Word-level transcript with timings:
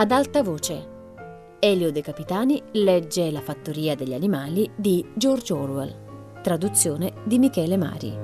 Ad 0.00 0.12
alta 0.12 0.44
voce. 0.44 1.56
Elio 1.58 1.90
De 1.90 2.02
Capitani 2.02 2.62
legge 2.74 3.32
La 3.32 3.42
fattoria 3.42 3.96
degli 3.96 4.14
animali 4.14 4.70
di 4.76 5.04
George 5.16 5.52
Orwell. 5.52 6.40
Traduzione 6.40 7.20
di 7.26 7.40
Michele 7.40 7.76
Mari. 7.76 8.16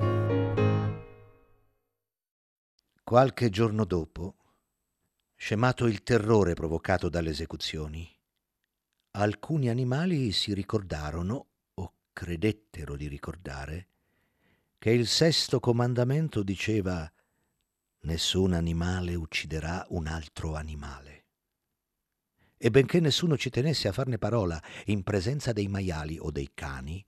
Qualche 3.02 3.50
giorno 3.50 3.84
dopo, 3.84 4.37
scemato 5.34 5.87
il 5.87 6.05
terrore 6.05 6.55
provocato 6.55 7.09
dalle 7.09 7.30
esecuzioni, 7.30 8.09
alcuni 9.16 9.68
animali 9.68 10.30
si 10.30 10.54
ricordarono, 10.54 11.46
o 11.75 11.93
credettero 12.12 12.95
di 12.95 13.09
ricordare, 13.09 13.88
che 14.79 14.91
il 14.91 15.09
sesto 15.09 15.59
comandamento 15.59 16.45
diceva 16.45 17.13
nessun 18.03 18.53
animale 18.53 19.17
ucciderà 19.17 19.85
un 19.89 20.07
altro 20.07 20.54
animale. 20.54 21.14
E 22.64 22.71
benché 22.71 22.99
nessuno 22.99 23.36
ci 23.36 23.50
tenesse 23.50 23.89
a 23.89 23.93
farne 23.93 24.17
parola 24.17 24.59
in 24.86 25.03
presenza 25.03 25.53
dei 25.53 25.68
maiali 25.68 26.17
o 26.18 26.31
dei 26.31 26.53
cani, 26.55 27.05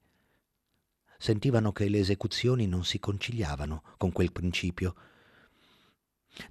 sentivano 1.17 1.71
che 1.71 1.89
le 1.89 1.97
esecuzioni 1.97 2.67
non 2.67 2.85
si 2.85 2.99
conciliavano 2.99 3.81
con 3.97 4.11
quel 4.11 4.31
principio. 4.31 4.93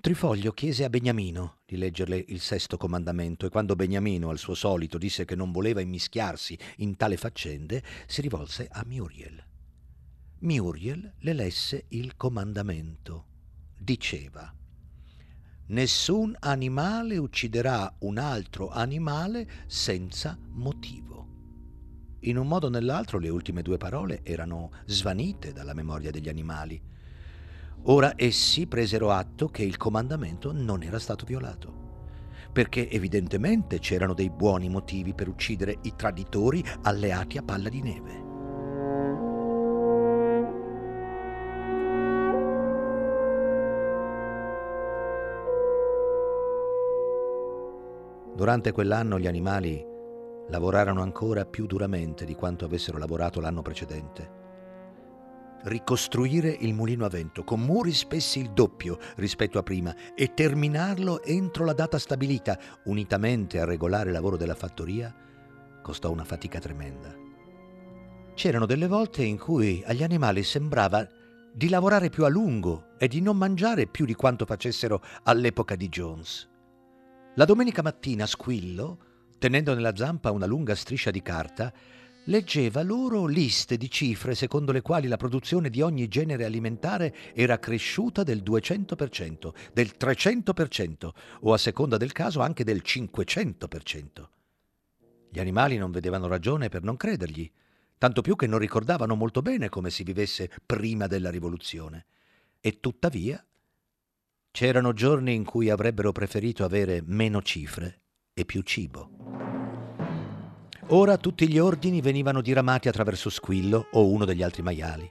Trifoglio 0.00 0.50
chiese 0.50 0.82
a 0.82 0.88
Beniamino 0.88 1.58
di 1.66 1.76
leggerle 1.76 2.24
il 2.26 2.40
sesto 2.40 2.76
comandamento 2.76 3.46
e 3.46 3.48
quando 3.48 3.76
Beniamino, 3.76 4.28
al 4.28 4.38
suo 4.38 4.54
solito, 4.54 4.98
disse 4.98 5.24
che 5.24 5.36
non 5.36 5.52
voleva 5.52 5.80
immischiarsi 5.80 6.58
in 6.78 6.96
tale 6.96 7.16
faccende, 7.16 7.84
si 8.08 8.20
rivolse 8.22 8.66
a 8.68 8.82
Muriel. 8.84 9.40
Muriel 10.40 11.14
le 11.18 11.32
lesse 11.32 11.84
il 11.90 12.16
comandamento. 12.16 13.26
Diceva 13.78 14.52
Nessun 15.68 16.36
animale 16.38 17.16
ucciderà 17.16 17.92
un 18.00 18.18
altro 18.18 18.70
animale 18.70 19.48
senza 19.66 20.38
motivo. 20.50 21.26
In 22.20 22.38
un 22.38 22.46
modo 22.46 22.68
o 22.68 22.70
nell'altro 22.70 23.18
le 23.18 23.28
ultime 23.30 23.62
due 23.62 23.76
parole 23.76 24.20
erano 24.22 24.70
svanite 24.84 25.52
dalla 25.52 25.74
memoria 25.74 26.12
degli 26.12 26.28
animali. 26.28 26.80
Ora 27.88 28.12
essi 28.14 28.68
presero 28.68 29.10
atto 29.10 29.48
che 29.48 29.64
il 29.64 29.76
comandamento 29.76 30.52
non 30.52 30.84
era 30.84 31.00
stato 31.00 31.24
violato, 31.24 32.44
perché 32.52 32.88
evidentemente 32.88 33.80
c'erano 33.80 34.14
dei 34.14 34.30
buoni 34.30 34.68
motivi 34.68 35.14
per 35.14 35.26
uccidere 35.26 35.78
i 35.82 35.94
traditori 35.96 36.64
alleati 36.82 37.38
a 37.38 37.42
palla 37.42 37.68
di 37.68 37.82
neve. 37.82 38.25
Durante 48.36 48.70
quell'anno 48.70 49.18
gli 49.18 49.26
animali 49.26 49.82
lavorarono 50.48 51.00
ancora 51.00 51.46
più 51.46 51.64
duramente 51.64 52.26
di 52.26 52.34
quanto 52.34 52.66
avessero 52.66 52.98
lavorato 52.98 53.40
l'anno 53.40 53.62
precedente. 53.62 54.44
Ricostruire 55.62 56.50
il 56.50 56.74
mulino 56.74 57.06
a 57.06 57.08
vento 57.08 57.44
con 57.44 57.60
muri 57.60 57.94
spessi 57.94 58.38
il 58.38 58.50
doppio 58.50 58.98
rispetto 59.16 59.58
a 59.58 59.62
prima 59.62 59.94
e 60.14 60.34
terminarlo 60.34 61.22
entro 61.22 61.64
la 61.64 61.72
data 61.72 61.98
stabilita, 61.98 62.58
unitamente 62.84 63.58
al 63.58 63.68
regolare 63.68 64.12
lavoro 64.12 64.36
della 64.36 64.54
fattoria, 64.54 65.14
costò 65.80 66.10
una 66.10 66.24
fatica 66.24 66.58
tremenda. 66.58 67.14
C'erano 68.34 68.66
delle 68.66 68.86
volte 68.86 69.24
in 69.24 69.38
cui 69.38 69.82
agli 69.86 70.02
animali 70.02 70.42
sembrava 70.42 71.08
di 71.54 71.70
lavorare 71.70 72.10
più 72.10 72.26
a 72.26 72.28
lungo 72.28 72.88
e 72.98 73.08
di 73.08 73.22
non 73.22 73.38
mangiare 73.38 73.86
più 73.86 74.04
di 74.04 74.14
quanto 74.14 74.44
facessero 74.44 75.00
all'epoca 75.22 75.74
di 75.74 75.88
Jones. 75.88 76.50
La 77.38 77.44
domenica 77.44 77.82
mattina 77.82 78.24
Squillo, 78.24 78.98
tenendo 79.36 79.74
nella 79.74 79.94
zampa 79.94 80.30
una 80.30 80.46
lunga 80.46 80.74
striscia 80.74 81.10
di 81.10 81.20
carta, 81.20 81.70
leggeva 82.24 82.82
loro 82.82 83.26
liste 83.26 83.76
di 83.76 83.90
cifre 83.90 84.34
secondo 84.34 84.72
le 84.72 84.80
quali 84.80 85.06
la 85.06 85.18
produzione 85.18 85.68
di 85.68 85.82
ogni 85.82 86.08
genere 86.08 86.46
alimentare 86.46 87.14
era 87.34 87.58
cresciuta 87.58 88.22
del 88.22 88.42
200%, 88.42 89.52
del 89.74 89.92
300% 89.98 91.08
o 91.40 91.52
a 91.52 91.58
seconda 91.58 91.98
del 91.98 92.12
caso 92.12 92.40
anche 92.40 92.64
del 92.64 92.80
500%. 92.82 94.28
Gli 95.28 95.38
animali 95.38 95.76
non 95.76 95.90
vedevano 95.90 96.28
ragione 96.28 96.70
per 96.70 96.84
non 96.84 96.96
credergli, 96.96 97.52
tanto 97.98 98.22
più 98.22 98.34
che 98.34 98.46
non 98.46 98.60
ricordavano 98.60 99.14
molto 99.14 99.42
bene 99.42 99.68
come 99.68 99.90
si 99.90 100.04
vivesse 100.04 100.50
prima 100.64 101.06
della 101.06 101.28
rivoluzione. 101.28 102.06
E 102.62 102.80
tuttavia 102.80 103.44
C'erano 104.56 104.94
giorni 104.94 105.34
in 105.34 105.44
cui 105.44 105.68
avrebbero 105.68 106.12
preferito 106.12 106.64
avere 106.64 107.02
meno 107.04 107.42
cifre 107.42 108.04
e 108.32 108.46
più 108.46 108.62
cibo. 108.62 109.10
Ora 110.86 111.18
tutti 111.18 111.46
gli 111.46 111.58
ordini 111.58 112.00
venivano 112.00 112.40
diramati 112.40 112.88
attraverso 112.88 113.28
Squillo 113.28 113.88
o 113.90 114.08
uno 114.08 114.24
degli 114.24 114.42
altri 114.42 114.62
maiali. 114.62 115.06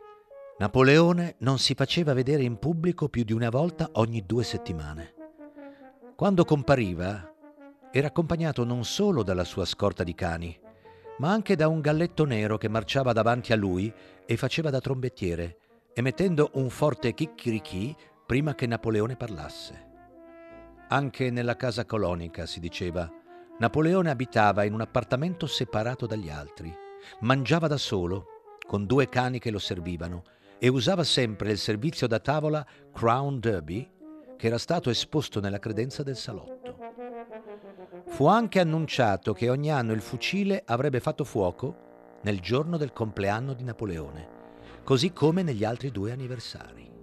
Napoleone 0.58 1.36
non 1.42 1.60
si 1.60 1.76
faceva 1.76 2.16
vedere 2.16 2.42
in 2.42 2.58
pubblico 2.58 3.08
più 3.08 3.24
di 3.24 3.34
una 3.34 3.52
volta 3.52 3.88
ogni 3.94 4.24
due 4.26 4.44
settimane. 4.44 5.14
Quando 6.16 6.44
compariva, 6.44 7.32
era 7.92 8.08
accompagnato 8.08 8.64
non 8.64 8.84
solo 8.84 9.22
dalla 9.22 9.44
sua 9.44 9.66
scorta 9.66 10.04
di 10.04 10.16
cani, 10.16 10.60
ma 11.20 11.30
anche 11.30 11.56
da 11.56 11.68
un 11.68 11.82
galletto 11.82 12.26
nero 12.26 12.58
che 12.58 12.68
marciava 12.68 13.14
davanti 13.14 13.54
a 13.54 13.56
lui 13.56 13.94
e 14.26 14.38
faceva 14.38 14.72
da 14.72 14.80
trombettiere, 14.80 15.60
emettendo 15.94 16.50
un 16.54 16.72
forte 16.72 17.14
chicchirichì 17.14 17.96
prima 18.26 18.56
che 18.56 18.66
Napoleone 18.66 19.16
parlasse. 19.16 19.94
Anche 20.88 21.30
nella 21.30 21.56
casa 21.56 21.86
colonica, 21.86 22.46
si 22.46 22.60
diceva, 22.60 23.10
Napoleone 23.60 24.10
abitava 24.10 24.64
in 24.64 24.74
un 24.74 24.82
appartamento 24.82 25.46
separato 25.46 26.08
dagli 26.08 26.30
altri, 26.30 26.76
mangiava 27.20 27.68
da 27.68 27.78
solo, 27.78 28.26
con 28.66 28.86
due 28.86 29.10
cani 29.10 29.40
che 29.40 29.52
lo 29.52 29.60
servivano, 29.60 30.24
e 30.58 30.68
usava 30.70 31.04
sempre 31.04 31.52
il 31.52 31.60
servizio 31.60 32.08
da 32.08 32.20
tavola 32.20 32.66
Crown 32.92 33.40
Derby, 33.40 33.88
che 34.38 34.48
era 34.48 34.58
stato 34.58 34.90
esposto 34.90 35.40
nella 35.40 35.60
credenza 35.60 36.02
del 36.02 36.16
salotto. 36.16 36.78
Fu 38.08 38.26
anche 38.26 38.60
annunciato 38.60 39.34
che 39.34 39.50
ogni 39.50 39.72
anno 39.72 39.94
il 39.94 40.02
fucile 40.02 40.64
avrebbe 40.66 41.00
fatto 41.00 41.24
fuoco 41.24 42.20
nel 42.24 42.40
giorno 42.40 42.78
del 42.78 42.92
compleanno 42.92 43.54
di 43.54 43.64
Napoleone, 43.64 44.28
così 44.84 45.14
come 45.14 45.44
negli 45.44 45.64
altri 45.64 45.92
due 45.92 46.12
anniversari. 46.12 46.95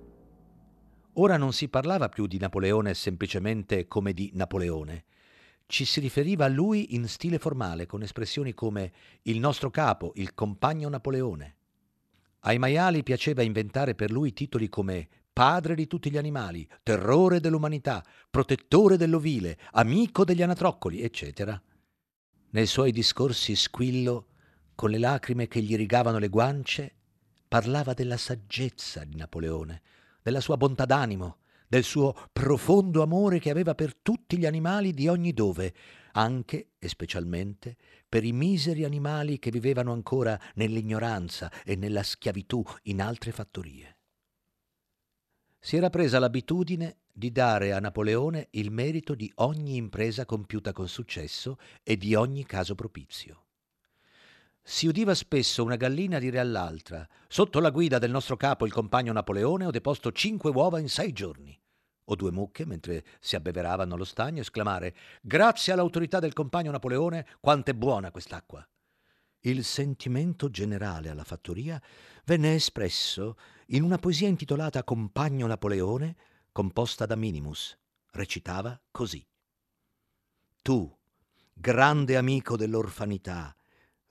Ora 1.17 1.37
non 1.37 1.53
si 1.53 1.69
parlava 1.69 2.09
più 2.09 2.27
di 2.27 2.39
Napoleone 2.39 2.95
semplicemente 2.95 3.87
come 3.87 4.15
di 4.15 4.31
Napoleone. 4.33 5.05
Ci 5.67 5.84
si 5.84 6.00
riferiva 6.00 6.47
a 6.47 6.49
lui 6.49 6.95
in 6.95 7.06
stile 7.06 7.39
formale, 7.39 7.84
con 7.84 8.03
espressioni 8.03 8.55
come 8.55 8.93
il 9.23 9.39
nostro 9.39 9.71
capo, 9.71 10.12
il 10.15 10.33
compagno 10.33 10.89
Napoleone. 10.89 11.56
Ai 12.41 12.59
maiali 12.59 13.03
piaceva 13.03 13.43
inventare 13.43 13.95
per 13.95 14.11
lui 14.11 14.33
titoli 14.33 14.71
come 14.71 15.06
padre 15.31 15.75
di 15.75 15.87
tutti 15.87 16.11
gli 16.11 16.17
animali, 16.17 16.67
terrore 16.83 17.41
dell'umanità, 17.41 18.03
protettore 18.31 18.97
dell'ovile, 18.97 19.59
amico 19.73 20.25
degli 20.25 20.43
anatroccoli, 20.43 21.03
eccetera. 21.03 21.61
Nei 22.50 22.67
suoi 22.67 22.91
discorsi 22.91 23.55
squillo, 23.55 24.29
con 24.75 24.89
le 24.89 24.99
lacrime 24.99 25.47
che 25.47 25.61
gli 25.61 25.77
rigavano 25.77 26.19
le 26.19 26.29
guance, 26.29 26.94
parlava 27.47 27.93
della 27.93 28.17
saggezza 28.17 29.05
di 29.05 29.17
Napoleone, 29.17 29.83
della 30.22 30.41
sua 30.41 30.56
bontà 30.56 30.84
d'animo, 30.84 31.38
del 31.66 31.84
suo 31.84 32.15
profondo 32.33 33.03
amore 33.03 33.38
che 33.38 33.50
aveva 33.50 33.75
per 33.75 33.97
tutti 33.97 34.37
gli 34.37 34.47
animali 34.47 34.93
di 34.93 35.09
ogni 35.09 35.33
dove, 35.33 35.72
anche 36.12 36.72
e 36.78 36.88
specialmente 36.88 37.77
per 38.09 38.25
i 38.25 38.32
miseri 38.32 38.84
animali 38.84 39.38
che 39.38 39.50
vivevano 39.50 39.93
ancora 39.93 40.38
nell'ignoranza 40.55 41.50
e 41.65 41.77
nella 41.77 42.03
schiavitù 42.03 42.62
in 42.82 43.00
altre 43.00 43.32
fattorie. 43.32 43.97
Si 45.58 45.76
era 45.76 45.91
presa 45.91 46.19
l'abitudine 46.19 46.99
di 47.11 47.31
dare 47.31 47.73
a 47.73 47.79
Napoleone 47.79 48.49
il 48.50 48.70
merito 48.70 49.14
di 49.14 49.31
ogni 49.37 49.76
impresa 49.76 50.25
compiuta 50.25 50.73
con 50.73 50.88
successo 50.88 51.56
e 51.82 51.96
di 51.96 52.14
ogni 52.14 52.44
caso 52.44 52.75
propizio. 52.75 53.42
Si 54.64 54.87
udiva 54.87 55.12
spesso 55.14 55.64
una 55.64 55.75
gallina 55.75 56.20
dire 56.20 56.38
all'altra: 56.38 57.06
Sotto 57.26 57.59
la 57.59 57.70
guida 57.70 57.99
del 57.99 58.12
nostro 58.12 58.37
capo, 58.37 58.64
il 58.64 58.73
compagno 58.73 59.12
Napoleone, 59.12 59.67
ho 59.67 59.70
deposto 59.70 60.12
cinque 60.12 60.50
uova 60.50 60.79
in 60.79 60.88
sei 60.88 61.12
giorni. 61.12 61.59
O 62.05 62.14
due 62.14 62.31
mucche, 62.31 62.64
mentre 62.64 63.05
si 63.20 63.35
abbeveravano 63.35 63.94
allo 63.94 64.05
stagno, 64.05 64.41
esclamare: 64.41 64.94
Grazie 65.20 65.73
all'autorità 65.73 66.20
del 66.20 66.32
compagno 66.32 66.70
Napoleone, 66.70 67.26
quanto 67.41 67.73
è 67.73 67.75
buona 67.75 68.12
quest'acqua. 68.12 68.64
Il 69.41 69.64
sentimento 69.64 70.49
generale 70.49 71.08
alla 71.08 71.25
fattoria 71.25 71.82
venne 72.25 72.55
espresso 72.55 73.37
in 73.69 73.82
una 73.82 73.99
poesia 73.99 74.29
intitolata 74.29 74.85
Compagno 74.85 75.49
Napoleone, 75.49 76.17
composta 76.53 77.06
da 77.06 77.17
Minimus. 77.17 77.76
Recitava 78.12 78.81
così: 78.93 79.26
Tu, 80.62 80.97
grande 81.53 82.17
amico 82.17 82.56
dell'orfanità, 82.56 83.56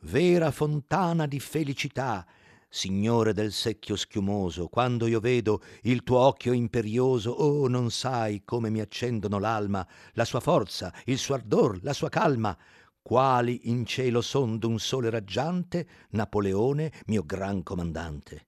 vera 0.01 0.51
fontana 0.51 1.25
di 1.25 1.39
felicità, 1.39 2.25
Signore 2.73 3.33
del 3.33 3.51
secchio 3.51 3.97
schiumoso, 3.97 4.67
quando 4.67 5.05
io 5.05 5.19
vedo 5.19 5.61
il 5.81 6.03
tuo 6.03 6.19
occhio 6.19 6.53
imperioso, 6.53 7.31
oh, 7.31 7.67
non 7.67 7.91
sai 7.91 8.43
come 8.45 8.69
mi 8.69 8.79
accendono 8.79 9.39
l'alma, 9.39 9.85
la 10.13 10.23
sua 10.23 10.39
forza, 10.39 10.93
il 11.05 11.17
suo 11.17 11.35
ardor, 11.35 11.79
la 11.83 11.91
sua 11.91 12.07
calma, 12.07 12.57
quali 13.01 13.69
in 13.69 13.85
cielo 13.85 14.21
son 14.21 14.57
d'un 14.57 14.79
sole 14.79 15.09
raggiante, 15.09 15.87
Napoleone, 16.11 16.93
mio 17.07 17.23
gran 17.25 17.61
comandante. 17.61 18.45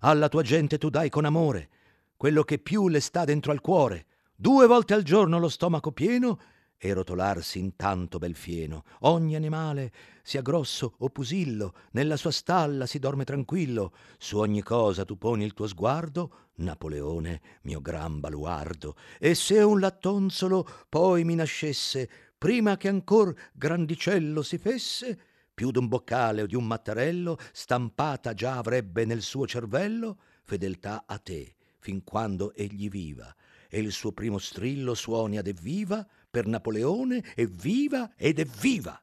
Alla 0.00 0.28
tua 0.28 0.42
gente 0.42 0.76
tu 0.76 0.90
dai 0.90 1.08
con 1.08 1.24
amore 1.24 1.68
quello 2.16 2.42
che 2.42 2.58
più 2.58 2.88
le 2.88 3.00
sta 3.00 3.24
dentro 3.24 3.52
al 3.52 3.60
cuore, 3.60 4.06
due 4.34 4.66
volte 4.66 4.94
al 4.94 5.02
giorno 5.02 5.38
lo 5.38 5.48
stomaco 5.48 5.92
pieno 5.92 6.40
e 6.84 6.92
rotolarsi 6.92 7.58
in 7.58 7.76
tanto 7.76 8.18
bel 8.18 8.34
fieno. 8.34 8.84
Ogni 9.00 9.36
animale, 9.36 9.90
sia 10.22 10.42
grosso 10.42 10.96
o 10.98 11.08
pusillo, 11.08 11.72
nella 11.92 12.18
sua 12.18 12.30
stalla 12.30 12.84
si 12.84 12.98
dorme 12.98 13.24
tranquillo. 13.24 13.94
Su 14.18 14.36
ogni 14.36 14.60
cosa 14.60 15.06
tu 15.06 15.16
poni 15.16 15.44
il 15.44 15.54
tuo 15.54 15.66
sguardo, 15.66 16.50
Napoleone, 16.56 17.40
mio 17.62 17.80
gran 17.80 18.20
baluardo. 18.20 18.96
E 19.18 19.34
se 19.34 19.62
un 19.62 19.80
lattonzolo 19.80 20.68
poi 20.90 21.24
mi 21.24 21.34
nascesse, 21.34 22.06
prima 22.36 22.76
che 22.76 22.88
ancor 22.88 23.34
grandicello 23.54 24.42
si 24.42 24.58
fesse, 24.58 25.18
più 25.54 25.70
d'un 25.70 25.88
boccale 25.88 26.42
o 26.42 26.46
di 26.46 26.54
un 26.54 26.66
mattarello, 26.66 27.38
stampata 27.54 28.34
già 28.34 28.58
avrebbe 28.58 29.06
nel 29.06 29.22
suo 29.22 29.46
cervello 29.46 30.18
fedeltà 30.42 31.04
a 31.06 31.16
te, 31.16 31.54
fin 31.78 32.04
quando 32.04 32.52
egli 32.52 32.90
viva, 32.90 33.34
e 33.70 33.80
il 33.80 33.90
suo 33.90 34.12
primo 34.12 34.36
strillo 34.36 34.92
suoni 34.92 35.38
ad 35.38 35.46
evviva 35.46 36.06
per 36.34 36.48
Napoleone, 36.48 37.22
evviva 37.36 38.14
ed 38.16 38.40
evviva. 38.40 39.00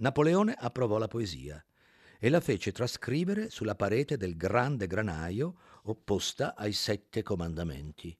Napoleone 0.00 0.52
approvò 0.52 0.98
la 0.98 1.06
poesia 1.06 1.64
e 2.18 2.28
la 2.28 2.40
fece 2.40 2.72
trascrivere 2.72 3.50
sulla 3.50 3.76
parete 3.76 4.16
del 4.16 4.36
grande 4.36 4.88
granaio 4.88 5.54
opposta 5.84 6.56
ai 6.56 6.72
sette 6.72 7.22
comandamenti. 7.22 8.18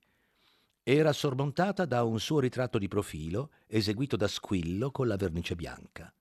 Era 0.81 1.11
sormontata 1.11 1.83
da 1.83 2.03
un 2.03 2.21
suo 2.21 2.39
ritratto 2.39 2.77
di 2.77 2.87
profilo 2.87 3.51
eseguito 3.67 4.15
da 4.15 4.29
Squillo 4.29 4.91
con 4.91 5.05
la 5.05 5.17
vernice 5.17 5.55
bianca. 5.55 6.13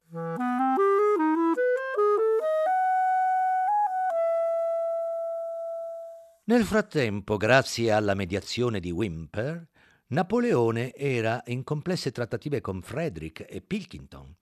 Nel 6.46 6.64
frattempo, 6.64 7.36
grazie 7.36 7.92
alla 7.92 8.14
mediazione 8.14 8.80
di 8.80 8.90
Wimper, 8.90 9.68
Napoleone 10.10 10.94
era 10.94 11.42
in 11.48 11.62
complesse 11.64 12.10
trattative 12.12 12.62
con 12.62 12.80
Frederick 12.80 13.44
e 13.46 13.60
Pilkington. 13.60 14.34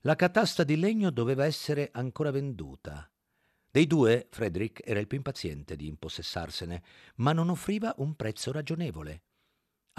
La 0.00 0.16
catasta 0.16 0.64
di 0.64 0.76
legno 0.76 1.10
doveva 1.10 1.44
essere 1.44 1.90
ancora 1.92 2.30
venduta. 2.30 3.06
Dei 3.70 3.86
due, 3.86 4.28
Frederick 4.30 4.80
era 4.82 5.00
il 5.00 5.06
più 5.06 5.18
impaziente 5.18 5.76
di 5.76 5.88
impossessarsene, 5.88 6.82
ma 7.16 7.34
non 7.34 7.50
offriva 7.50 7.92
un 7.98 8.16
prezzo 8.16 8.50
ragionevole. 8.50 9.24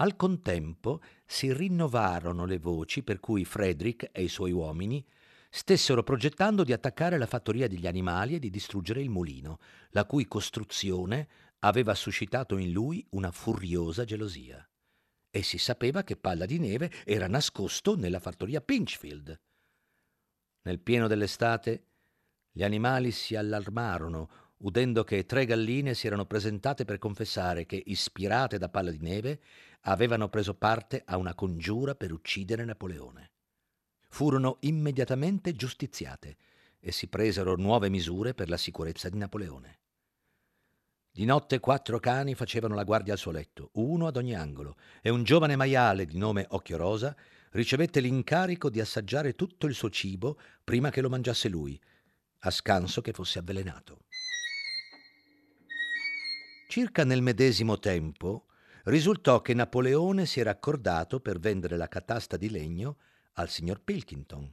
Al 0.00 0.16
contempo 0.16 1.00
si 1.24 1.52
rinnovarono 1.52 2.44
le 2.44 2.58
voci 2.58 3.04
per 3.04 3.20
cui 3.20 3.44
Frederick 3.44 4.08
e 4.10 4.24
i 4.24 4.28
suoi 4.28 4.50
uomini 4.50 5.06
stessero 5.48 6.02
progettando 6.02 6.64
di 6.64 6.72
attaccare 6.72 7.16
la 7.16 7.26
fattoria 7.26 7.68
degli 7.68 7.86
animali 7.86 8.34
e 8.34 8.38
di 8.40 8.50
distruggere 8.50 9.02
il 9.02 9.10
mulino, 9.10 9.60
la 9.90 10.04
cui 10.04 10.26
costruzione 10.26 11.28
aveva 11.60 11.94
suscitato 11.94 12.56
in 12.56 12.72
lui 12.72 13.06
una 13.10 13.30
furiosa 13.30 14.04
gelosia. 14.04 14.68
E 15.36 15.42
si 15.42 15.58
sapeva 15.58 16.02
che 16.02 16.16
Palla 16.16 16.46
di 16.46 16.58
Neve 16.58 16.90
era 17.04 17.26
nascosto 17.26 17.94
nella 17.94 18.20
fattoria 18.20 18.62
Pinchfield. 18.62 19.38
Nel 20.62 20.80
pieno 20.80 21.08
dell'estate 21.08 21.84
gli 22.50 22.62
animali 22.62 23.10
si 23.10 23.36
allarmarono 23.36 24.30
udendo 24.60 25.04
che 25.04 25.26
tre 25.26 25.44
galline 25.44 25.92
si 25.92 26.06
erano 26.06 26.24
presentate 26.24 26.86
per 26.86 26.96
confessare 26.96 27.66
che, 27.66 27.82
ispirate 27.84 28.56
da 28.56 28.70
Palla 28.70 28.90
di 28.90 29.00
Neve, 29.02 29.42
avevano 29.80 30.30
preso 30.30 30.54
parte 30.54 31.02
a 31.04 31.18
una 31.18 31.34
congiura 31.34 31.94
per 31.94 32.12
uccidere 32.12 32.64
Napoleone. 32.64 33.32
Furono 34.08 34.56
immediatamente 34.60 35.52
giustiziate 35.52 36.38
e 36.80 36.92
si 36.92 37.08
presero 37.08 37.56
nuove 37.56 37.90
misure 37.90 38.32
per 38.32 38.48
la 38.48 38.56
sicurezza 38.56 39.10
di 39.10 39.18
Napoleone. 39.18 39.80
Di 41.16 41.24
notte 41.24 41.60
quattro 41.60 41.98
cani 41.98 42.34
facevano 42.34 42.74
la 42.74 42.84
guardia 42.84 43.14
al 43.14 43.18
suo 43.18 43.30
letto, 43.30 43.70
uno 43.76 44.06
ad 44.06 44.18
ogni 44.18 44.34
angolo, 44.34 44.76
e 45.00 45.08
un 45.08 45.24
giovane 45.24 45.56
maiale 45.56 46.04
di 46.04 46.18
nome 46.18 46.44
Occhio 46.50 46.76
Rosa 46.76 47.16
ricevette 47.52 48.00
l'incarico 48.00 48.68
di 48.68 48.80
assaggiare 48.80 49.34
tutto 49.34 49.66
il 49.66 49.72
suo 49.72 49.88
cibo 49.88 50.38
prima 50.62 50.90
che 50.90 51.00
lo 51.00 51.08
mangiasse 51.08 51.48
lui, 51.48 51.80
a 52.40 52.50
scanso 52.50 53.00
che 53.00 53.12
fosse 53.12 53.38
avvelenato. 53.38 54.00
Circa 56.68 57.02
nel 57.04 57.22
medesimo 57.22 57.78
tempo 57.78 58.48
risultò 58.84 59.40
che 59.40 59.54
Napoleone 59.54 60.26
si 60.26 60.40
era 60.40 60.50
accordato 60.50 61.20
per 61.20 61.38
vendere 61.38 61.78
la 61.78 61.88
catasta 61.88 62.36
di 62.36 62.50
legno 62.50 62.98
al 63.36 63.48
signor 63.48 63.80
Pilkington. 63.80 64.52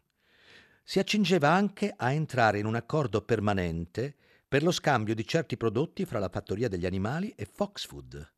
Si 0.81 0.97
accingeva 0.97 1.49
anche 1.49 1.93
a 1.93 2.13
entrare 2.13 2.59
in 2.59 2.65
un 2.65 2.75
accordo 2.75 3.21
permanente 3.21 4.15
per 4.53 4.61
lo 4.61 4.69
scambio 4.69 5.15
di 5.15 5.25
certi 5.25 5.57
prodotti 5.57 6.05
fra 6.05 6.19
la 6.19 6.29
fattoria 6.29 6.67
degli 6.67 6.85
animali 6.85 7.33
e 7.35 7.43
Foxfood. 7.43 8.33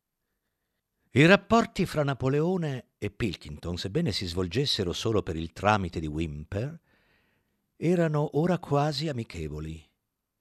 I 1.10 1.26
rapporti 1.26 1.84
fra 1.84 2.04
Napoleone 2.04 2.92
e 2.96 3.10
Pilkington, 3.10 3.76
sebbene 3.76 4.12
si 4.12 4.24
svolgessero 4.24 4.94
solo 4.94 5.22
per 5.22 5.36
il 5.36 5.52
tramite 5.52 6.00
di 6.00 6.06
Wimper, 6.06 6.80
erano 7.76 8.38
ora 8.38 8.58
quasi 8.58 9.08
amichevoli. 9.08 9.86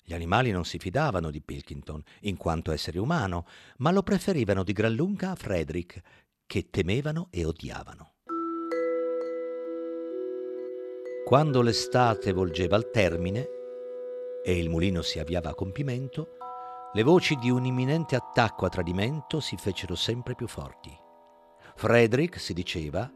Gli 0.01 0.13
animali 0.13 0.51
non 0.51 0.63
si 0.63 0.79
fidavano 0.79 1.29
di 1.29 1.41
Pilkington 1.41 2.01
in 2.21 2.37
quanto 2.37 2.71
essere 2.71 2.97
umano, 2.97 3.45
ma 3.79 3.91
lo 3.91 4.01
preferivano 4.01 4.63
di 4.63 4.71
gran 4.71 4.93
lunga 4.93 5.31
a 5.31 5.35
Frederick, 5.35 6.01
che 6.45 6.69
temevano 6.69 7.27
e 7.31 7.43
odiavano. 7.43 8.13
Quando 11.25 11.61
l'estate 11.61 12.31
volgeva 12.31 12.77
al 12.77 12.89
termine 12.91 13.63
e 14.47 14.59
il 14.59 14.69
mulino 14.69 15.01
si 15.01 15.17
avviava 15.17 15.49
a 15.49 15.55
compimento, 15.55 16.37
le 16.93 17.01
voci 17.01 17.35
di 17.35 17.49
un 17.49 17.65
imminente 17.65 18.15
attacco 18.15 18.67
a 18.67 18.69
tradimento 18.69 19.39
si 19.39 19.57
fecero 19.57 19.95
sempre 19.95 20.35
più 20.35 20.47
forti. 20.47 20.95
Frederick, 21.75 22.39
si 22.39 22.53
diceva, 22.53 23.11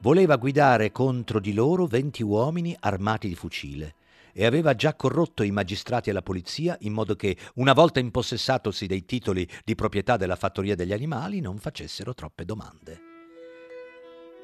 voleva 0.00 0.34
guidare 0.34 0.90
contro 0.90 1.38
di 1.38 1.52
loro 1.52 1.86
venti 1.86 2.24
uomini 2.24 2.76
armati 2.80 3.28
di 3.28 3.36
fucile 3.36 3.94
e 4.32 4.46
aveva 4.46 4.74
già 4.74 4.96
corrotto 4.96 5.44
i 5.44 5.52
magistrati 5.52 6.10
e 6.10 6.12
la 6.12 6.22
polizia 6.22 6.76
in 6.80 6.92
modo 6.92 7.14
che, 7.14 7.36
una 7.54 7.72
volta 7.72 8.00
impossessatosi 8.00 8.86
dei 8.86 9.04
titoli 9.04 9.48
di 9.64 9.76
proprietà 9.76 10.16
della 10.16 10.36
fattoria 10.36 10.74
degli 10.74 10.92
animali, 10.92 11.40
non 11.40 11.58
facessero 11.58 12.14
troppe 12.14 12.44
domande. 12.44 13.00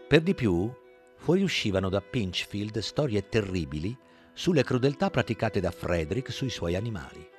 Per 0.06 0.20
di 0.20 0.34
più, 0.34 0.72
fuoriuscivano 1.16 1.88
da 1.88 2.00
Pinchfield 2.00 2.78
storie 2.78 3.28
terribili 3.28 3.98
sulle 4.34 4.64
crudeltà 4.64 5.10
praticate 5.10 5.60
da 5.60 5.70
Frederick 5.70 6.30
sui 6.30 6.50
suoi 6.50 6.74
animali. 6.74 7.30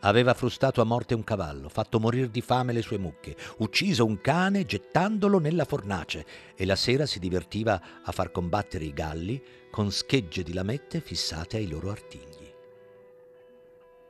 Aveva 0.00 0.34
frustato 0.34 0.80
a 0.80 0.84
morte 0.84 1.14
un 1.14 1.24
cavallo, 1.24 1.68
fatto 1.68 1.98
morire 1.98 2.30
di 2.30 2.40
fame 2.40 2.72
le 2.72 2.82
sue 2.82 2.98
mucche, 2.98 3.36
ucciso 3.58 4.04
un 4.04 4.20
cane 4.20 4.64
gettandolo 4.64 5.38
nella 5.38 5.64
fornace 5.64 6.26
e 6.54 6.66
la 6.66 6.76
sera 6.76 7.06
si 7.06 7.18
divertiva 7.18 7.80
a 8.02 8.12
far 8.12 8.30
combattere 8.30 8.84
i 8.84 8.92
galli 8.92 9.42
con 9.70 9.90
schegge 9.90 10.42
di 10.42 10.52
lamette 10.52 11.00
fissate 11.00 11.56
ai 11.56 11.68
loro 11.68 11.90
artigli. 11.90 12.52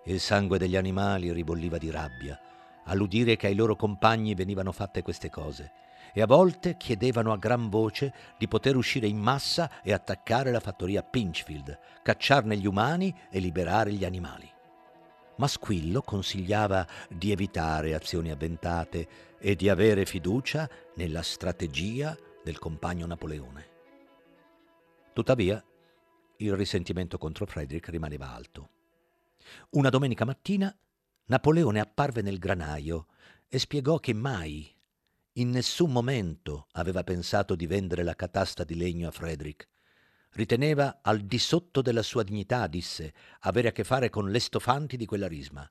Il 0.06 0.20
sangue 0.20 0.58
degli 0.58 0.76
animali 0.76 1.32
ribolliva 1.32 1.78
di 1.78 1.90
rabbia 1.90 2.38
all'udire 2.87 3.37
che 3.37 3.46
ai 3.46 3.54
loro 3.54 3.76
compagni 3.76 4.34
venivano 4.34 4.73
fatte 4.73 5.00
queste 5.00 5.30
cose 5.30 5.73
e 6.14 6.23
a 6.23 6.26
volte 6.26 6.78
chiedevano 6.78 7.33
a 7.33 7.37
gran 7.37 7.68
voce 7.68 8.14
di 8.38 8.49
poter 8.49 8.76
uscire 8.76 9.06
in 9.06 9.18
massa 9.18 9.83
e 9.83 9.92
attaccare 9.92 10.50
la 10.50 10.61
fattoria 10.61 11.02
Pinchfield, 11.02 11.78
cacciarne 12.02 12.56
gli 12.56 12.66
umani 12.66 13.14
e 13.30 13.40
liberare 13.40 13.92
gli 13.92 14.04
animali 14.04 14.52
ma 15.37 15.49
Squillo 15.49 16.00
consigliava 16.02 16.87
di 17.09 17.33
evitare 17.33 17.94
azioni 17.94 18.30
avventate 18.30 19.09
e 19.38 19.56
di 19.56 19.68
avere 19.68 20.06
fiducia 20.06 20.68
nella 20.94 21.23
strategia 21.23 22.16
del 22.42 22.59
compagno 22.59 23.06
Napoleone. 23.06 23.73
Tuttavia, 25.12 25.62
il 26.38 26.54
risentimento 26.54 27.18
contro 27.18 27.47
Frederick 27.47 27.88
rimaneva 27.88 28.33
alto. 28.33 28.71
Una 29.71 29.88
domenica 29.88 30.25
mattina 30.25 30.75
Napoleone 31.26 31.80
apparve 31.80 32.23
nel 32.23 32.38
granaio 32.38 33.06
e 33.49 33.59
spiegò 33.59 33.99
che 33.99 34.12
mai, 34.12 34.74
in 35.34 35.50
nessun 35.50 35.92
momento, 35.92 36.66
aveva 36.72 37.04
pensato 37.04 37.54
di 37.54 37.66
vendere 37.66 38.02
la 38.02 38.14
catasta 38.14 38.64
di 38.64 38.76
legno 38.76 39.08
a 39.08 39.10
Frederick 39.10 39.68
Riteneva 40.34 40.98
al 41.02 41.20
di 41.20 41.38
sotto 41.38 41.80
della 41.80 42.02
sua 42.02 42.24
dignità, 42.24 42.66
disse, 42.66 43.14
avere 43.40 43.68
a 43.68 43.72
che 43.72 43.84
fare 43.84 44.10
con 44.10 44.30
le 44.30 44.40
stofanti 44.40 44.96
di 44.96 45.06
quella 45.06 45.28
risma. 45.28 45.68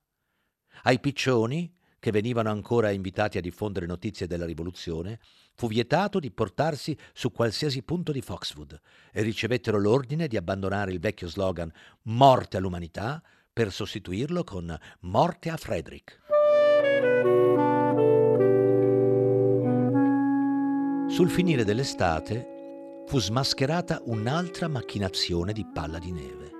Ai 0.84 1.00
piccioni, 1.02 1.76
che 2.00 2.12
venivano 2.12 2.50
ancora 2.50 2.90
invitati 2.90 3.38
a 3.38 3.42
diffondere 3.42 3.86
notizie 3.86 4.26
della 4.26 4.46
rivoluzione, 4.46 5.20
fu 5.54 5.68
vietato 5.68 6.20
di 6.20 6.32
portarsi 6.32 6.98
su 7.14 7.32
qualsiasi 7.32 7.84
punto 7.84 8.14
di 8.14 8.22
Foxwood 8.22 8.80
e 9.12 9.22
ricevettero 9.22 9.78
l'ordine 9.78 10.28
di 10.28 10.38
abbandonare 10.38 10.92
il 10.92 11.00
vecchio 11.00 11.28
slogan 11.28 11.72
Morte 12.04 12.56
all'umanità 12.56 13.22
per 13.52 13.72
sostituirlo 13.72 14.46
con 14.46 14.78
Morte 15.02 15.50
a 15.50 15.58
Frederick. 15.58 16.22
Sul 21.14 21.30
finire 21.30 21.64
dell'estate 21.64 23.04
fu 23.06 23.20
smascherata 23.20 24.02
un'altra 24.06 24.68
macchinazione 24.68 25.54
di 25.54 25.64
palla 25.64 26.00
di 26.00 26.12
neve. 26.12 26.52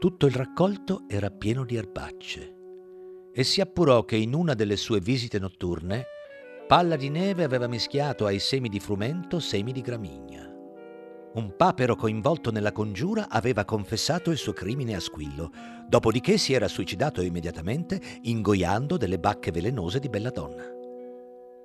Tutto 0.00 0.26
il 0.26 0.32
raccolto 0.32 1.04
era 1.06 1.30
pieno 1.30 1.64
di 1.64 1.76
erbacce 1.76 2.56
e 3.32 3.44
si 3.44 3.60
appurò 3.60 4.04
che 4.04 4.16
in 4.16 4.34
una 4.34 4.54
delle 4.54 4.74
sue 4.74 4.98
visite 4.98 5.38
notturne 5.38 6.06
Palla 6.66 6.96
di 6.96 7.08
Neve 7.08 7.44
aveva 7.44 7.68
mischiato 7.68 8.26
ai 8.26 8.40
semi 8.40 8.68
di 8.68 8.80
frumento 8.80 9.38
semi 9.38 9.70
di 9.70 9.80
gramigna. 9.80 10.52
Un 11.34 11.54
papero 11.56 11.94
coinvolto 11.94 12.50
nella 12.50 12.72
congiura 12.72 13.28
aveva 13.28 13.64
confessato 13.64 14.32
il 14.32 14.38
suo 14.38 14.52
crimine 14.52 14.96
a 14.96 15.00
squillo, 15.00 15.52
dopodiché 15.88 16.36
si 16.36 16.52
era 16.52 16.66
suicidato 16.66 17.22
immediatamente 17.22 18.00
ingoiando 18.22 18.96
delle 18.96 19.20
bacche 19.20 19.52
velenose 19.52 20.00
di 20.00 20.08
belladonna. 20.08 20.80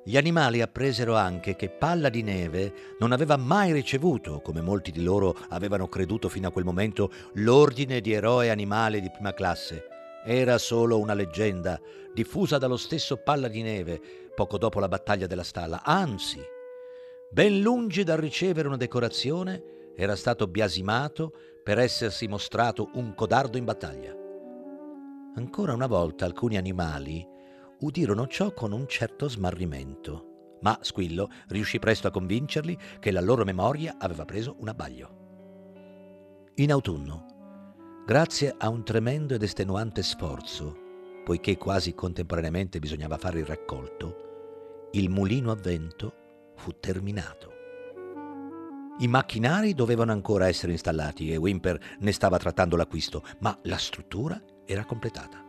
Gli 0.08 0.16
animali 0.16 0.62
appresero 0.62 1.18
anche 1.18 1.58
che 1.58 1.68
Palla 1.68 2.08
di 2.08 2.24
Neve 2.24 2.96
non 2.98 3.12
aveva 3.12 3.36
mai 3.36 3.74
ricevuto, 3.74 4.40
come 4.40 4.62
molti 4.62 4.90
di 4.90 5.04
loro 5.04 5.36
avevano 5.50 5.90
creduto 5.90 6.30
fino 6.30 6.48
a 6.48 6.52
quel 6.54 6.64
momento, 6.64 7.12
l'ordine 7.34 8.00
di 8.00 8.14
eroe 8.14 8.50
animale 8.50 9.02
di 9.02 9.12
prima 9.12 9.34
classe. 9.34 9.84
Era 10.24 10.58
solo 10.60 10.98
una 10.98 11.14
leggenda, 11.14 11.78
diffusa 12.14 12.58
dallo 12.58 12.78
stesso 12.78 13.18
Palla 13.18 13.50
di 13.50 13.62
Neve 13.62 14.00
poco 14.34 14.58
dopo 14.58 14.80
la 14.80 14.88
battaglia 14.88 15.28
della 15.28 15.44
stalla. 15.44 15.84
Anzi, 15.84 16.40
ben 17.30 17.60
lungi 17.60 18.06
dal 18.06 18.18
ricevere 18.18 18.70
una 18.70 18.78
decorazione, 18.78 19.92
era 19.94 20.16
stato 20.16 20.48
biasimato 20.48 21.34
per 21.62 21.80
essersi 21.80 22.30
mostrato 22.30 22.92
un 22.94 23.14
codardo 23.14 23.58
in 23.58 23.66
battaglia. 23.66 24.16
Ancora 25.36 25.74
una 25.74 25.88
volta 25.88 26.24
alcuni 26.24 26.56
animali 26.56 27.36
udirono 27.79 28.27
ciò 28.27 28.53
con 28.53 28.72
un 28.72 28.88
certo 28.88 29.29
smarrimento, 29.29 30.57
ma 30.62 30.77
Squillo 30.81 31.29
riuscì 31.48 31.79
presto 31.79 32.07
a 32.07 32.12
convincerli 32.12 32.77
che 33.00 33.12
la 33.12 33.22
loro 33.22 33.43
memoria 33.43 33.96
aveva 33.98 34.25
preso 34.25 34.55
un 34.60 34.67
abbaglio. 34.67 35.15
In 36.55 36.72
autunno, 36.72 38.03
grazie 38.05 38.55
a 38.57 38.69
un 38.69 38.84
tremendo 38.84 39.36
ed 39.36 39.43
estenuante 39.43 40.01
sforzo, 40.01 40.86
poiché 41.24 41.57
quasi 41.57 41.93
contemporaneamente 41.93 42.79
bisognava 42.79 43.17
fare 43.17 43.39
il 43.39 43.46
raccolto, 43.46 44.89
il 44.91 45.10
mulino 45.10 45.51
a 45.51 45.55
vento 45.55 46.53
fu 46.55 46.72
terminato. 46.79 47.51
I 49.00 49.07
macchinari 49.07 49.75
dovevano 49.75 50.12
ancora 50.12 50.48
essere 50.48 50.72
installati 50.72 51.31
e 51.31 51.38
Wimper 51.38 51.98
ne 52.00 52.12
stava 52.12 52.39
trattando 52.39 52.75
l'acquisto, 52.75 53.24
ma 53.41 53.55
la 53.63 53.77
struttura 53.77 54.41
era 54.65 54.86
completata. 54.86 55.47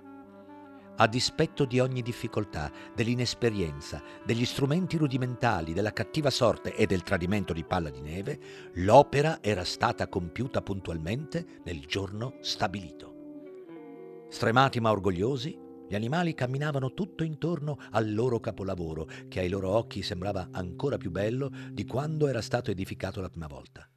A 1.01 1.07
dispetto 1.07 1.65
di 1.65 1.79
ogni 1.79 2.03
difficoltà, 2.03 2.73
dell'inesperienza, 2.93 4.03
degli 4.25 4.45
strumenti 4.45 4.97
rudimentali, 4.97 5.73
della 5.73 5.93
cattiva 5.93 6.29
sorte 6.29 6.75
e 6.75 6.87
del 6.87 7.05
tradimento 7.05 7.53
di 7.53 7.63
palla 7.63 7.89
di 7.89 8.01
neve, 8.01 8.41
l'opera 8.75 9.39
era 9.41 9.63
stata 9.63 10.09
compiuta 10.09 10.61
puntualmente 10.61 11.61
nel 11.63 11.87
giorno 11.87 12.39
stabilito. 12.41 14.27
Stremati 14.29 14.81
ma 14.81 14.91
orgogliosi, 14.91 15.57
gli 15.89 15.95
animali 15.95 16.35
camminavano 16.35 16.93
tutto 16.93 17.23
intorno 17.23 17.79
al 17.93 18.13
loro 18.13 18.41
capolavoro, 18.41 19.07
che 19.29 19.39
ai 19.39 19.49
loro 19.49 19.71
occhi 19.71 20.03
sembrava 20.03 20.49
ancora 20.51 20.97
più 20.97 21.13
bello 21.13 21.49
di 21.71 21.87
quando 21.87 22.27
era 22.27 22.43
stato 22.43 22.73
edificato 22.73 23.21
la 23.21 23.31
prima 23.31 23.47
volta. 23.47 23.89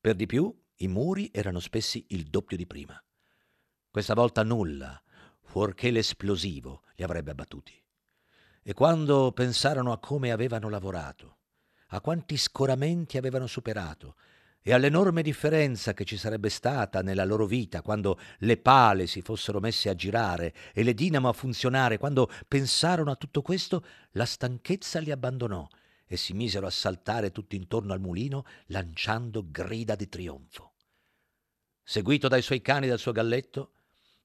Per 0.00 0.16
di 0.16 0.26
più, 0.26 0.52
i 0.78 0.88
muri 0.88 1.30
erano 1.32 1.60
spessi 1.60 2.06
il 2.08 2.24
doppio 2.24 2.56
di 2.56 2.66
prima. 2.66 3.00
Questa 3.88 4.14
volta 4.14 4.42
nulla, 4.42 5.00
fuorché 5.48 5.90
l'esplosivo 5.90 6.82
li 6.96 7.04
avrebbe 7.04 7.30
abbattuti. 7.30 7.72
E 8.62 8.74
quando 8.74 9.32
pensarono 9.32 9.92
a 9.92 9.98
come 9.98 10.30
avevano 10.30 10.68
lavorato, 10.68 11.38
a 11.88 12.02
quanti 12.02 12.36
scoramenti 12.36 13.16
avevano 13.16 13.46
superato 13.46 14.16
e 14.60 14.74
all'enorme 14.74 15.22
differenza 15.22 15.94
che 15.94 16.04
ci 16.04 16.18
sarebbe 16.18 16.50
stata 16.50 17.00
nella 17.00 17.24
loro 17.24 17.46
vita 17.46 17.80
quando 17.80 18.18
le 18.40 18.58
pale 18.58 19.06
si 19.06 19.22
fossero 19.22 19.58
messe 19.58 19.88
a 19.88 19.94
girare 19.94 20.54
e 20.74 20.82
le 20.82 20.92
dinamo 20.92 21.30
a 21.30 21.32
funzionare, 21.32 21.96
quando 21.96 22.30
pensarono 22.46 23.10
a 23.10 23.16
tutto 23.16 23.40
questo, 23.40 23.82
la 24.12 24.26
stanchezza 24.26 25.00
li 25.00 25.10
abbandonò 25.10 25.66
e 26.04 26.18
si 26.18 26.34
misero 26.34 26.66
a 26.66 26.70
saltare 26.70 27.32
tutti 27.32 27.56
intorno 27.56 27.94
al 27.94 28.00
mulino 28.00 28.44
lanciando 28.66 29.46
grida 29.50 29.94
di 29.94 30.10
trionfo. 30.10 30.74
Seguito 31.82 32.28
dai 32.28 32.42
suoi 32.42 32.60
cani 32.60 32.84
e 32.84 32.90
dal 32.90 32.98
suo 32.98 33.12
galletto, 33.12 33.72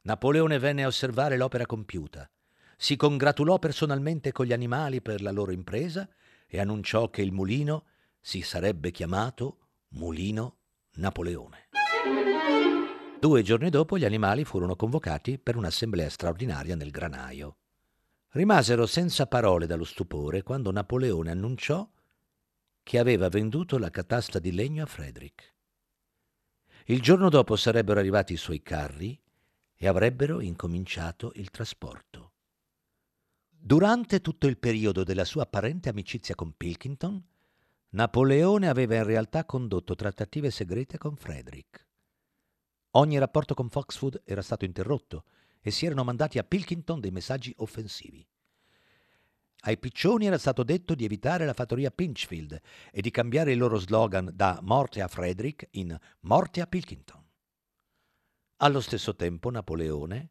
Napoleone 0.05 0.59
venne 0.59 0.83
a 0.83 0.87
osservare 0.87 1.37
l'opera 1.37 1.65
compiuta, 1.65 2.29
si 2.75 2.97
congratulò 2.97 3.57
personalmente 3.57 4.33
con 4.33 4.45
gli 4.45 4.51
animali 4.51 5.01
per 5.01 5.21
la 5.21 5.31
loro 5.31 5.53
impresa 5.53 6.09
e 6.45 6.59
annunciò 6.59 7.09
che 7.09 7.21
il 7.21 7.31
mulino 7.31 7.85
si 8.19 8.41
sarebbe 8.41 8.91
chiamato 8.91 9.59
Mulino 9.91 10.57
Napoleone. 10.95 11.69
Due 13.17 13.41
giorni 13.43 13.69
dopo 13.69 13.97
gli 13.97 14.03
animali 14.03 14.43
furono 14.43 14.75
convocati 14.75 15.39
per 15.39 15.55
un'assemblea 15.55 16.09
straordinaria 16.09 16.75
nel 16.75 16.91
granaio. 16.91 17.59
Rimasero 18.31 18.85
senza 18.85 19.25
parole 19.27 19.67
dallo 19.67 19.85
stupore 19.85 20.43
quando 20.43 20.69
Napoleone 20.71 21.31
annunciò 21.31 21.89
che 22.83 22.99
aveva 22.99 23.29
venduto 23.29 23.77
la 23.77 23.89
catasta 23.89 24.39
di 24.39 24.51
legno 24.51 24.83
a 24.83 24.87
Frederick. 24.87 25.53
Il 26.87 27.01
giorno 27.01 27.29
dopo 27.29 27.55
sarebbero 27.55 27.99
arrivati 28.01 28.33
i 28.33 28.37
suoi 28.37 28.61
carri 28.61 29.17
e 29.83 29.87
avrebbero 29.89 30.39
incominciato 30.39 31.33
il 31.35 31.51
trasporto. 31.51 32.31
Durante 33.49 34.21
tutto 34.21 34.47
il 34.47 34.57
periodo 34.57 35.03
della 35.03 35.25
sua 35.25 35.43
apparente 35.43 35.89
amicizia 35.89 36.35
con 36.35 36.53
Pilkington, 36.55 37.21
Napoleone 37.89 38.69
aveva 38.69 38.95
in 38.95 39.03
realtà 39.03 39.43
condotto 39.43 39.93
trattative 39.93 40.51
segrete 40.51 40.97
con 40.97 41.17
Frederick. 41.17 41.85
Ogni 42.91 43.19
rapporto 43.19 43.53
con 43.55 43.67
Foxwood 43.67 44.21
era 44.23 44.41
stato 44.41 44.63
interrotto 44.63 45.25
e 45.59 45.69
si 45.69 45.85
erano 45.85 46.05
mandati 46.05 46.37
a 46.37 46.45
Pilkington 46.45 47.01
dei 47.01 47.11
messaggi 47.11 47.53
offensivi. 47.57 48.25
Ai 49.65 49.77
piccioni 49.77 50.27
era 50.27 50.37
stato 50.37 50.63
detto 50.63 50.95
di 50.95 51.03
evitare 51.03 51.45
la 51.45 51.53
fattoria 51.53 51.91
Pinchfield 51.91 52.57
e 52.89 53.01
di 53.01 53.11
cambiare 53.11 53.51
il 53.51 53.57
loro 53.57 53.77
slogan 53.79 54.31
da 54.33 54.59
Morte 54.61 55.01
a 55.01 55.09
Frederick 55.09 55.67
in 55.71 55.93
Morte 56.21 56.61
a 56.61 56.67
Pilkington. 56.67 57.22
Allo 58.63 58.79
stesso 58.79 59.13
tempo 59.17 59.49
Napoleone 59.49 60.29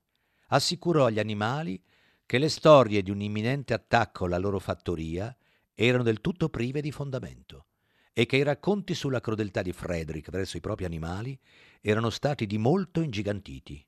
assicurò 0.48 1.04
agli 1.04 1.18
animali 1.18 1.78
che 2.24 2.38
le 2.38 2.48
storie 2.48 3.02
di 3.02 3.10
un 3.10 3.20
imminente 3.20 3.74
attacco 3.74 4.24
alla 4.24 4.38
loro 4.38 4.58
fattoria 4.58 5.36
erano 5.74 6.02
del 6.02 6.22
tutto 6.22 6.48
prive 6.48 6.80
di 6.80 6.90
fondamento 6.90 7.66
e 8.14 8.24
che 8.24 8.38
i 8.38 8.42
racconti 8.42 8.94
sulla 8.94 9.20
crudeltà 9.20 9.60
di 9.60 9.74
Frederick 9.74 10.30
verso 10.30 10.56
i 10.56 10.60
propri 10.60 10.86
animali 10.86 11.38
erano 11.82 12.08
stati 12.08 12.46
di 12.46 12.56
molto 12.56 13.02
ingigantiti. 13.02 13.86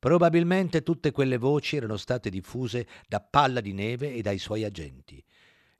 Probabilmente 0.00 0.82
tutte 0.82 1.12
quelle 1.12 1.36
voci 1.36 1.76
erano 1.76 1.98
state 1.98 2.30
diffuse 2.30 2.88
da 3.06 3.20
Palla 3.20 3.60
di 3.60 3.72
Neve 3.72 4.12
e 4.12 4.22
dai 4.22 4.40
suoi 4.40 4.64
agenti, 4.64 5.24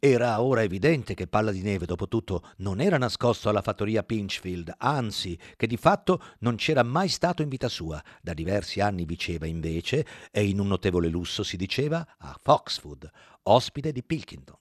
era 0.03 0.41
ora 0.41 0.63
evidente 0.63 1.13
che 1.13 1.27
Palla 1.27 1.53
di 1.53 1.61
Neve, 1.61 1.85
dopo 1.85 2.09
tutto, 2.09 2.43
non 2.59 2.81
era 2.81 2.97
nascosto 2.97 3.51
alla 3.51 3.61
fattoria 3.61 4.03
Pinchfield, 4.03 4.73
anzi, 4.79 5.39
che 5.57 5.67
di 5.67 5.77
fatto 5.77 6.23
non 6.39 6.57
c'era 6.57 6.83
mai 6.83 7.09
stato 7.09 7.43
in 7.43 7.51
vita 7.51 7.69
sua. 7.69 8.03
Da 8.23 8.33
diversi 8.33 8.81
anni 8.81 9.05
viceva 9.05 9.45
invece, 9.45 10.07
e 10.31 10.49
in 10.49 10.59
un 10.59 10.69
notevole 10.69 11.09
lusso 11.09 11.43
si 11.43 11.59
diceva, 11.59 12.17
a 12.17 12.35
Foxwood, 12.41 13.11
ospite 13.43 13.93
di 13.93 14.03
Pilkington. 14.03 14.57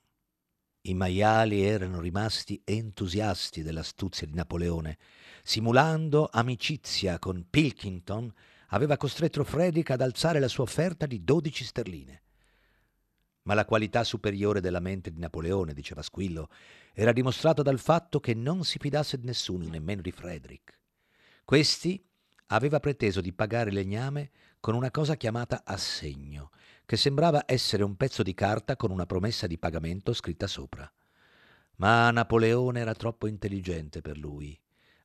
I 0.82 0.94
maiali 0.94 1.64
erano 1.64 2.02
rimasti 2.02 2.62
entusiasti 2.66 3.64
dell'astuzia 3.64 4.28
di 4.28 4.34
Napoleone. 4.34 4.98
Simulando 5.42 6.28
amicizia 6.30 7.18
con 7.18 7.48
Pilkington, 7.50 8.30
aveva 8.72 8.98
costretto 8.98 9.46
Frederick 9.46 9.92
ad 9.92 10.02
alzare 10.02 10.42
la 10.42 10.50
sua 10.50 10.66
offerta 10.66 11.06
di 11.06 11.24
12 11.24 11.64
sterline. 11.64 12.24
Ma 13.50 13.56
la 13.56 13.66
qualità 13.66 14.04
superiore 14.04 14.62
della 14.62 14.80
mente 14.80 15.12
di 15.12 15.18
Napoleone, 15.18 15.74
diceva 15.74 16.04
Squillo, 16.04 16.50
era 16.94 17.12
dimostrata 17.12 17.64
dal 17.64 17.80
fatto 17.80 18.20
che 18.20 18.36
non 18.36 18.64
si 18.64 18.78
fidasse 18.78 19.20
di 19.20 19.26
nessuno, 19.26 19.68
nemmeno 19.68 20.04
di 20.04 20.12
Frederick. 20.12 20.78
Questi 21.44 22.00
aveva 22.50 22.80
preteso 22.80 23.22
di 23.22 23.34
pagare 23.34 23.72
legname 23.72 24.30
con 24.60 24.76
una 24.76 24.92
cosa 24.92 25.16
chiamata 25.16 25.64
assegno, 25.66 26.52
che 26.86 26.96
sembrava 26.96 27.42
essere 27.48 27.82
un 27.82 27.96
pezzo 27.96 28.22
di 28.22 28.36
carta 28.36 28.76
con 28.76 28.92
una 28.92 29.08
promessa 29.08 29.48
di 29.48 29.58
pagamento 29.58 30.14
scritta 30.14 30.46
sopra. 30.46 30.88
Ma 31.78 32.12
Napoleone 32.12 32.80
era 32.80 32.94
troppo 32.94 33.26
intelligente 33.26 34.02
per 34.02 34.20
lui. 34.20 34.56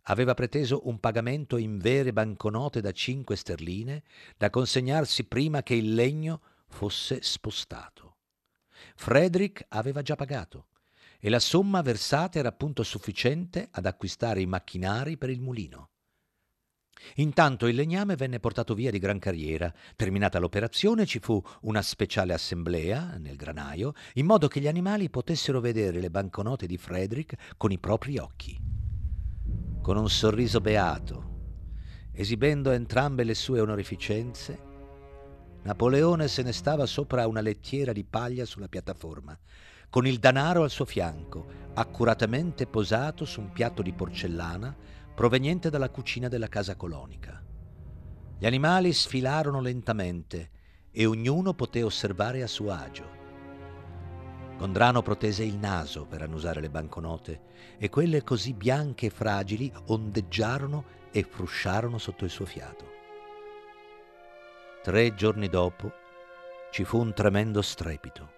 Aveva 0.08 0.34
preteso 0.34 0.86
un 0.86 1.00
pagamento 1.00 1.56
in 1.56 1.78
vere 1.78 2.12
banconote 2.12 2.82
da 2.82 2.92
cinque 2.92 3.36
sterline, 3.36 4.02
da 4.36 4.50
consegnarsi 4.50 5.24
prima 5.24 5.62
che 5.62 5.76
il 5.76 5.94
legno 5.94 6.42
fosse 6.66 7.22
spostato. 7.22 8.13
Frederick 8.96 9.66
aveva 9.68 10.02
già 10.02 10.14
pagato 10.16 10.68
e 11.18 11.30
la 11.30 11.40
somma 11.40 11.80
versata 11.80 12.38
era 12.38 12.48
appunto 12.48 12.82
sufficiente 12.82 13.68
ad 13.70 13.86
acquistare 13.86 14.40
i 14.40 14.46
macchinari 14.46 15.16
per 15.16 15.30
il 15.30 15.40
mulino. 15.40 15.88
Intanto 17.16 17.66
il 17.66 17.76
legname 17.76 18.16
venne 18.16 18.40
portato 18.40 18.74
via 18.74 18.90
di 18.90 18.98
gran 18.98 19.18
carriera. 19.18 19.72
Terminata 19.96 20.38
l'operazione 20.38 21.06
ci 21.06 21.18
fu 21.20 21.42
una 21.62 21.82
speciale 21.82 22.32
assemblea 22.32 23.16
nel 23.18 23.36
granaio, 23.36 23.92
in 24.14 24.26
modo 24.26 24.48
che 24.48 24.60
gli 24.60 24.68
animali 24.68 25.10
potessero 25.10 25.60
vedere 25.60 26.00
le 26.00 26.10
banconote 26.10 26.66
di 26.66 26.76
Frederick 26.76 27.54
con 27.56 27.72
i 27.72 27.78
propri 27.78 28.18
occhi. 28.18 28.58
Con 29.82 29.96
un 29.96 30.08
sorriso 30.08 30.60
beato, 30.60 31.32
esibendo 32.12 32.70
entrambe 32.70 33.24
le 33.24 33.34
sue 33.34 33.60
onorificenze, 33.60 34.72
Napoleone 35.64 36.28
se 36.28 36.42
ne 36.42 36.52
stava 36.52 36.85
sopra 36.85 37.26
una 37.26 37.40
lettiera 37.40 37.92
di 37.92 38.04
paglia 38.04 38.44
sulla 38.44 38.68
piattaforma, 38.68 39.37
con 39.88 40.06
il 40.06 40.18
danaro 40.18 40.62
al 40.62 40.68
suo 40.68 40.85
fianco, 40.85 41.47
accuratamente 41.73 42.66
posato 42.66 43.25
su 43.25 43.40
un 43.40 43.50
piatto 43.50 43.80
di 43.80 43.94
porcellana 43.94 44.76
proveniente 45.14 45.71
dalla 45.71 45.88
cucina 45.88 46.28
della 46.28 46.49
casa 46.49 46.76
colonica. 46.76 47.42
Gli 48.37 48.44
animali 48.44 48.92
sfilarono 48.92 49.62
lentamente 49.62 50.50
e 50.90 51.06
ognuno 51.06 51.54
poté 51.54 51.83
osservare 51.83 52.42
a 52.42 52.47
suo 52.47 52.71
agio. 52.71 53.09
Gondrano 54.59 55.00
protese 55.00 55.44
il 55.44 55.56
naso 55.56 56.04
per 56.04 56.21
annusare 56.21 56.61
le 56.61 56.68
banconote 56.68 57.40
e 57.78 57.88
quelle 57.88 58.23
così 58.23 58.52
bianche 58.52 59.06
e 59.06 59.11
fragili 59.11 59.73
ondeggiarono 59.87 60.85
e 61.11 61.23
frusciarono 61.23 61.97
sotto 61.97 62.25
il 62.25 62.30
suo 62.30 62.44
fiato. 62.44 62.93
Tre 64.84 65.14
giorni 65.14 65.48
dopo 65.48 65.90
ci 66.70 66.84
fu 66.84 66.98
un 66.98 67.14
tremendo 67.14 67.62
strepito. 67.62 68.32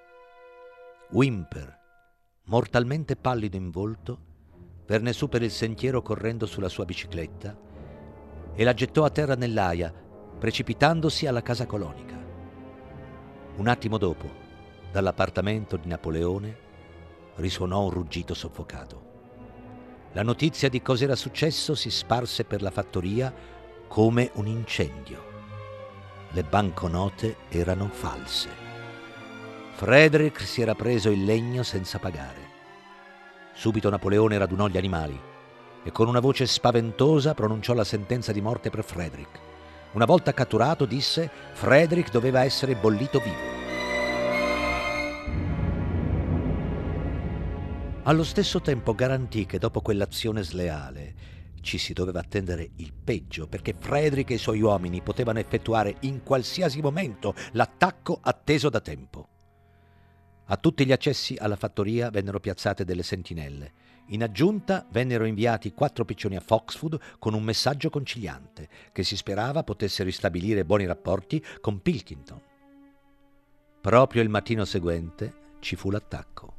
Wimper, 1.11 1.79
mortalmente 2.45 3.17
pallido 3.17 3.57
in 3.57 3.73
volto, 3.73 4.19
venne 4.87 5.13
su 5.13 5.29
per 5.29 5.43
il 5.43 5.51
sentiero 5.51 6.03
correndo 6.03 6.47
sulla 6.47 6.69
sua 6.69 6.85
bicicletta 6.85 7.59
e 8.55 8.63
la 8.63 8.75
gettò 8.75 9.03
a 9.03 9.11
terra 9.11 9.35
nell'aia, 9.35 9.93
precipitandosi 10.39 11.27
alla 11.27 11.43
casa 11.43 11.67
colonica. 11.67 12.17
Un 13.57 13.67
attimo 13.67 13.99
dopo, 13.99 14.31
dall'appartamento 14.93 15.77
di 15.77 15.89
Napoleone, 15.89 16.59
risuonò 17.39 17.83
un 17.83 17.91
ruggito 17.91 18.35
soffocato. 18.35 20.11
La 20.13 20.23
notizia 20.23 20.69
di 20.69 20.81
cosa 20.81 21.03
era 21.03 21.17
successo 21.17 21.75
si 21.75 21.91
sparse 21.91 22.45
per 22.45 22.63
la 22.63 22.71
fattoria 22.71 23.35
come 23.89 24.31
un 24.35 24.47
incendio 24.47 25.26
le 26.31 26.43
banconote 26.43 27.37
erano 27.49 27.89
false. 27.89 28.49
Frederick 29.73 30.41
si 30.41 30.63
era 30.63 30.75
preso 30.75 31.11
il 31.11 31.25
legno 31.25 31.63
senza 31.63 31.99
pagare. 31.99 32.45
Subito 33.55 33.91
Napoleone 33.91 34.39
radunò 34.39 34.69
gli 34.69 34.77
animali 34.77 35.19
e 35.83 35.93
con 35.93 36.09
una 36.09 36.21
voce 36.21 36.47
spaventosa 36.47 37.35
pronunciò 37.35 37.73
la 37.73 37.85
sentenza 37.85 38.33
di 38.33 38.41
morte 38.41 38.71
per 38.71 38.85
Frederick. 38.85 39.39
Una 39.93 40.05
volta 40.05 40.35
catturato 40.35 40.85
disse 40.85 41.31
Frederick 41.53 42.11
doveva 42.11 42.45
essere 42.45 42.75
bollito 42.75 43.21
vivo. 43.21 43.55
Allo 48.03 48.25
stesso 48.25 48.61
tempo 48.61 48.95
garantì 48.95 49.47
che 49.47 49.59
dopo 49.59 49.81
quell'azione 49.81 50.43
sleale 50.43 51.15
ci 51.67 51.79
si 51.79 51.93
doveva 51.93 52.21
attendere 52.21 52.71
il 52.77 52.93
peggio, 52.95 53.49
perché 53.49 53.75
Frederick 53.77 54.31
e 54.31 54.35
i 54.35 54.39
suoi 54.39 54.61
uomini 54.61 55.03
potevano 55.03 55.41
effettuare 55.41 55.97
in 56.03 56.23
qualsiasi 56.23 56.81
momento 56.81 57.35
l'attacco 57.53 58.21
atteso 58.23 58.71
da 58.71 58.81
tempo. 58.81 59.29
A 60.47 60.57
tutti 60.57 60.87
gli 60.87 60.93
accessi 60.93 61.37
alla 61.37 61.57
fattoria 61.57 62.09
vennero 62.11 62.39
piazzate 62.39 62.85
delle 62.85 63.03
sentinelle. 63.03 63.73
In 64.11 64.23
aggiunta 64.23 64.87
vennero 64.93 65.25
inviati 65.25 65.73
quattro 65.73 66.05
piccioni 66.05 66.37
a 66.37 66.41
Foxwood 66.41 67.17
con 67.19 67.35
un 67.35 67.43
messaggio 67.43 67.91
conciliante, 67.91 68.69
che 68.93 69.03
si 69.03 69.17
sperava 69.17 69.65
potesse 69.65 70.05
ristabilire 70.05 70.65
buoni 70.65 70.87
rapporti 70.87 71.45
con 71.61 71.83
Pilkington. 71.83 72.41
Proprio 73.81 74.23
il 74.23 74.29
mattino 74.29 74.65
seguente 74.65 75.35
ci 75.59 75.75
fu 75.75 75.91
l'attacco. 75.91 76.56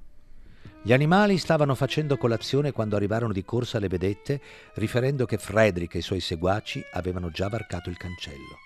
Gli 0.81 0.93
animali 0.93 1.37
stavano 1.37 1.75
facendo 1.75 2.17
colazione 2.17 2.71
quando 2.71 2.95
arrivarono 2.95 3.33
di 3.33 3.43
corsa 3.43 3.79
le 3.79 3.89
vedette, 3.89 4.41
riferendo 4.75 5.25
che 5.25 5.37
Frederick 5.37 5.95
e 5.95 5.99
i 5.99 6.01
suoi 6.01 6.21
seguaci 6.21 6.83
avevano 6.93 7.29
già 7.29 7.49
varcato 7.49 7.89
il 7.89 7.97
cancello. 7.97 8.57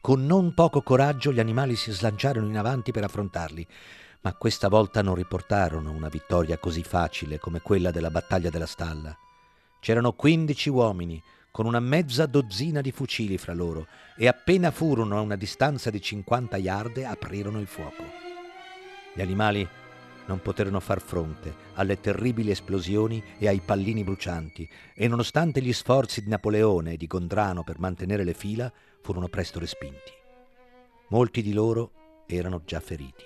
Con 0.00 0.24
non 0.24 0.54
poco 0.54 0.82
coraggio 0.82 1.32
gli 1.32 1.40
animali 1.40 1.76
si 1.76 1.90
slanciarono 1.90 2.46
in 2.46 2.56
avanti 2.56 2.92
per 2.92 3.04
affrontarli, 3.04 3.66
ma 4.22 4.32
questa 4.34 4.68
volta 4.68 5.02
non 5.02 5.14
riportarono 5.14 5.90
una 5.90 6.08
vittoria 6.08 6.56
così 6.56 6.82
facile 6.82 7.38
come 7.38 7.60
quella 7.60 7.90
della 7.90 8.10
battaglia 8.10 8.48
della 8.48 8.66
stalla. 8.66 9.14
C'erano 9.80 10.12
quindici 10.12 10.70
uomini, 10.70 11.22
con 11.50 11.66
una 11.66 11.80
mezza 11.80 12.24
dozzina 12.24 12.80
di 12.80 12.90
fucili 12.90 13.36
fra 13.36 13.52
loro, 13.52 13.86
e 14.16 14.28
appena 14.28 14.70
furono 14.70 15.18
a 15.18 15.20
una 15.20 15.36
distanza 15.36 15.90
di 15.90 16.00
cinquanta 16.00 16.56
yard 16.56 16.98
aprirono 16.98 17.60
il 17.60 17.66
fuoco. 17.66 18.02
Gli 19.14 19.20
animali 19.20 19.68
non 20.26 20.40
poterono 20.40 20.80
far 20.80 21.00
fronte 21.00 21.54
alle 21.74 22.00
terribili 22.00 22.50
esplosioni 22.50 23.22
e 23.38 23.48
ai 23.48 23.60
pallini 23.60 24.04
brucianti 24.04 24.68
e 24.94 25.08
nonostante 25.08 25.60
gli 25.60 25.72
sforzi 25.72 26.22
di 26.22 26.28
Napoleone 26.28 26.92
e 26.92 26.96
di 26.96 27.06
Gondrano 27.06 27.62
per 27.62 27.78
mantenere 27.78 28.24
le 28.24 28.34
fila, 28.34 28.72
furono 29.02 29.28
presto 29.28 29.58
respinti. 29.58 30.12
Molti 31.08 31.42
di 31.42 31.52
loro 31.52 32.24
erano 32.26 32.62
già 32.64 32.80
feriti. 32.80 33.24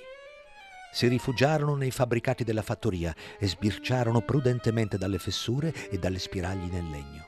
Si 0.90 1.06
rifugiarono 1.06 1.76
nei 1.76 1.90
fabbricati 1.90 2.44
della 2.44 2.62
fattoria 2.62 3.14
e 3.38 3.46
sbirciarono 3.46 4.22
prudentemente 4.22 4.98
dalle 4.98 5.18
fessure 5.18 5.72
e 5.90 5.98
dalle 5.98 6.18
spiragli 6.18 6.70
nel 6.70 6.88
legno. 6.88 7.26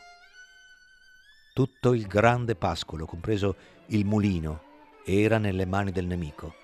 Tutto 1.53 1.93
il 1.93 2.07
grande 2.07 2.55
pascolo, 2.57 3.05
compreso 3.07 3.55
il 3.89 4.05
mulino, 4.05 4.63
era 5.05 5.39
nelle 5.39 5.67
mani 5.67 5.93
del 5.93 6.07
nemico. 6.07 6.55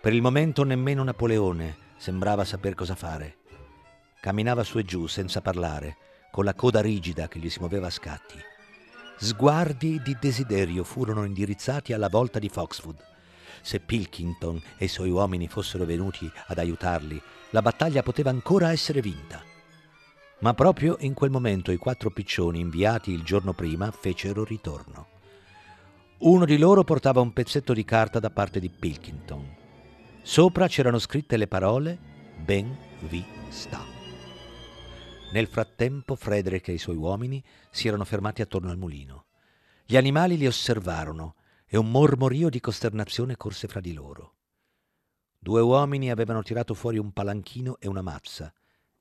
Per 0.00 0.12
il 0.12 0.22
momento 0.22 0.64
nemmeno 0.64 1.02
Napoleone, 1.02 1.84
Sembrava 1.96 2.44
saper 2.44 2.74
cosa 2.74 2.94
fare. 2.94 3.38
Camminava 4.20 4.64
su 4.64 4.78
e 4.78 4.84
giù 4.84 5.06
senza 5.06 5.40
parlare, 5.40 5.96
con 6.30 6.44
la 6.44 6.54
coda 6.54 6.80
rigida 6.80 7.28
che 7.28 7.38
gli 7.38 7.48
si 7.48 7.60
muoveva 7.60 7.86
a 7.86 7.90
scatti. 7.90 8.38
Sguardi 9.18 10.02
di 10.02 10.16
desiderio 10.20 10.84
furono 10.84 11.24
indirizzati 11.24 11.92
alla 11.94 12.08
volta 12.08 12.38
di 12.38 12.50
Foxwood. 12.50 13.02
Se 13.62 13.80
Pilkington 13.80 14.60
e 14.76 14.84
i 14.84 14.88
suoi 14.88 15.10
uomini 15.10 15.48
fossero 15.48 15.86
venuti 15.86 16.30
ad 16.48 16.58
aiutarli, 16.58 17.20
la 17.50 17.62
battaglia 17.62 18.02
poteva 18.02 18.30
ancora 18.30 18.72
essere 18.72 19.00
vinta. 19.00 19.42
Ma 20.40 20.52
proprio 20.52 20.96
in 21.00 21.14
quel 21.14 21.30
momento 21.30 21.72
i 21.72 21.78
quattro 21.78 22.10
piccioni 22.10 22.60
inviati 22.60 23.10
il 23.10 23.22
giorno 23.22 23.54
prima 23.54 23.90
fecero 23.90 24.44
ritorno. 24.44 25.06
Uno 26.18 26.44
di 26.44 26.58
loro 26.58 26.84
portava 26.84 27.20
un 27.20 27.32
pezzetto 27.32 27.72
di 27.72 27.84
carta 27.84 28.20
da 28.20 28.30
parte 28.30 28.60
di 28.60 28.68
Pilkington. 28.68 29.55
Sopra 30.26 30.66
c'erano 30.66 30.98
scritte 30.98 31.36
le 31.36 31.46
parole 31.46 31.96
Ben 32.36 32.76
vi 33.02 33.24
sta. 33.48 33.80
Nel 35.32 35.46
frattempo 35.46 36.16
Frederick 36.16 36.66
e 36.66 36.72
i 36.72 36.78
suoi 36.78 36.96
uomini 36.96 37.42
si 37.70 37.86
erano 37.86 38.04
fermati 38.04 38.42
attorno 38.42 38.72
al 38.72 38.76
mulino. 38.76 39.26
Gli 39.84 39.96
animali 39.96 40.36
li 40.36 40.48
osservarono 40.48 41.36
e 41.64 41.78
un 41.78 41.92
mormorio 41.92 42.48
di 42.48 42.58
costernazione 42.58 43.36
corse 43.36 43.68
fra 43.68 43.78
di 43.78 43.92
loro. 43.92 44.34
Due 45.38 45.60
uomini 45.60 46.10
avevano 46.10 46.42
tirato 46.42 46.74
fuori 46.74 46.98
un 46.98 47.12
palanchino 47.12 47.78
e 47.78 47.86
una 47.86 48.02
mazza 48.02 48.52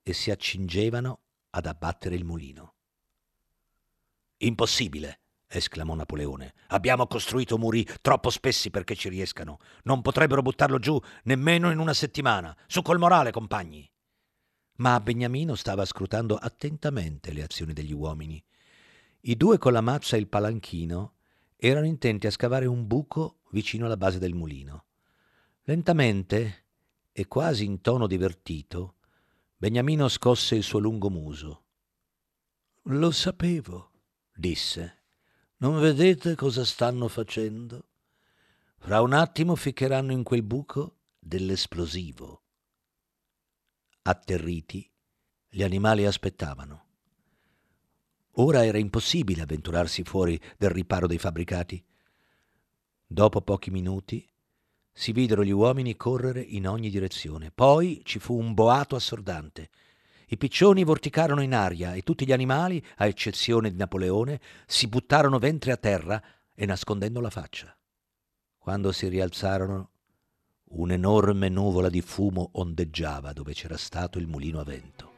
e 0.04 0.14
si 0.14 0.30
accingevano 0.30 1.22
ad 1.50 1.66
abbattere 1.66 2.14
il 2.14 2.24
mulino. 2.24 2.76
Impossibile, 4.38 5.22
esclamò 5.48 5.96
Napoleone. 5.96 6.54
Abbiamo 6.68 7.08
costruito 7.08 7.58
muri 7.58 7.88
troppo 8.02 8.30
spessi 8.30 8.70
perché 8.70 8.96
ci 8.96 9.10
riescano. 9.10 9.60
Non 9.84 10.02
potrebbero 10.02 10.42
buttarlo 10.42 10.80
giù 10.80 11.00
nemmeno 11.24 11.72
in 11.72 11.80
una 11.80 11.94
settimana. 11.94 12.56
Su 12.68 12.82
col 12.82 13.00
morale, 13.00 13.32
compagni. 13.32 13.90
Ma 14.78 15.00
Beniamino 15.00 15.56
stava 15.56 15.86
scrutando 15.86 16.36
attentamente 16.36 17.32
le 17.32 17.44
azioni 17.44 17.74
degli 17.74 17.94
uomini. 17.94 18.44
I 19.22 19.38
due 19.38 19.58
con 19.58 19.72
la 19.74 19.82
mazza 19.82 20.18
e 20.18 20.20
il 20.20 20.28
palanchino 20.28 21.14
erano 21.56 21.86
intenti 21.86 22.28
a 22.28 22.32
scavare 22.32 22.66
un 22.66 22.86
buco 22.86 23.40
vicino 23.52 23.86
alla 23.86 23.98
base 23.98 24.20
del 24.20 24.34
mulino. 24.34 24.86
Lentamente 25.64 26.66
e 27.12 27.28
quasi 27.28 27.64
in 27.64 27.82
tono 27.82 28.08
divertito, 28.08 28.96
Beniamino 29.58 30.10
scosse 30.10 30.56
il 30.56 30.64
suo 30.64 30.80
lungo 30.80 31.10
muso. 31.10 31.64
Lo 32.84 33.10
sapevo, 33.10 33.92
disse. 34.36 34.95
Non 35.66 35.80
vedete 35.80 36.36
cosa 36.36 36.64
stanno 36.64 37.08
facendo? 37.08 37.88
Fra 38.78 39.02
un 39.02 39.14
attimo 39.14 39.56
ficcheranno 39.56 40.12
in 40.12 40.22
quel 40.22 40.44
buco 40.44 40.98
dell'esplosivo. 41.18 42.44
Atterriti, 44.04 44.88
gli 45.50 45.64
animali 45.64 46.06
aspettavano. 46.06 46.86
Ora 48.34 48.64
era 48.64 48.78
impossibile 48.78 49.42
avventurarsi 49.42 50.04
fuori 50.04 50.40
del 50.56 50.70
riparo 50.70 51.08
dei 51.08 51.18
fabbricati. 51.18 51.84
Dopo 53.08 53.42
pochi 53.42 53.72
minuti 53.72 54.24
si 54.94 55.14
videro 55.14 55.44
gli 55.44 55.50
uomini 55.50 55.96
correre 55.96 56.42
in 56.42 56.68
ogni 56.68 56.92
direzione. 56.92 57.50
Poi 57.50 58.04
ci 58.06 58.20
fu 58.20 58.38
un 58.38 58.54
boato 58.54 58.96
assordante. 58.96 59.72
I 60.28 60.38
piccioni 60.38 60.84
vorticarono 60.84 61.42
in 61.42 61.54
aria 61.54 61.94
e 61.94 62.02
tutti 62.02 62.26
gli 62.26 62.32
animali, 62.32 62.84
a 62.98 63.06
eccezione 63.06 63.70
di 63.70 63.78
Napoleone, 63.78 64.40
si 64.66 64.88
buttarono 64.88 65.38
ventre 65.38 65.72
a 65.72 65.78
terra 65.78 66.22
e 66.54 66.66
nascondendo 66.66 67.20
la 67.22 67.30
faccia. 67.30 67.76
Quando 68.58 68.92
si 68.92 69.08
rialzarono, 69.08 69.90
un'enorme 70.70 71.50
nuvola 71.50 71.90
di 71.90 72.02
fumo 72.02 72.50
ondeggiava 72.54 73.34
dove 73.34 73.54
c'era 73.54 73.78
stato 73.78 74.18
il 74.18 74.28
mulino 74.28 74.60
a 74.60 74.64
vento. 74.64 75.14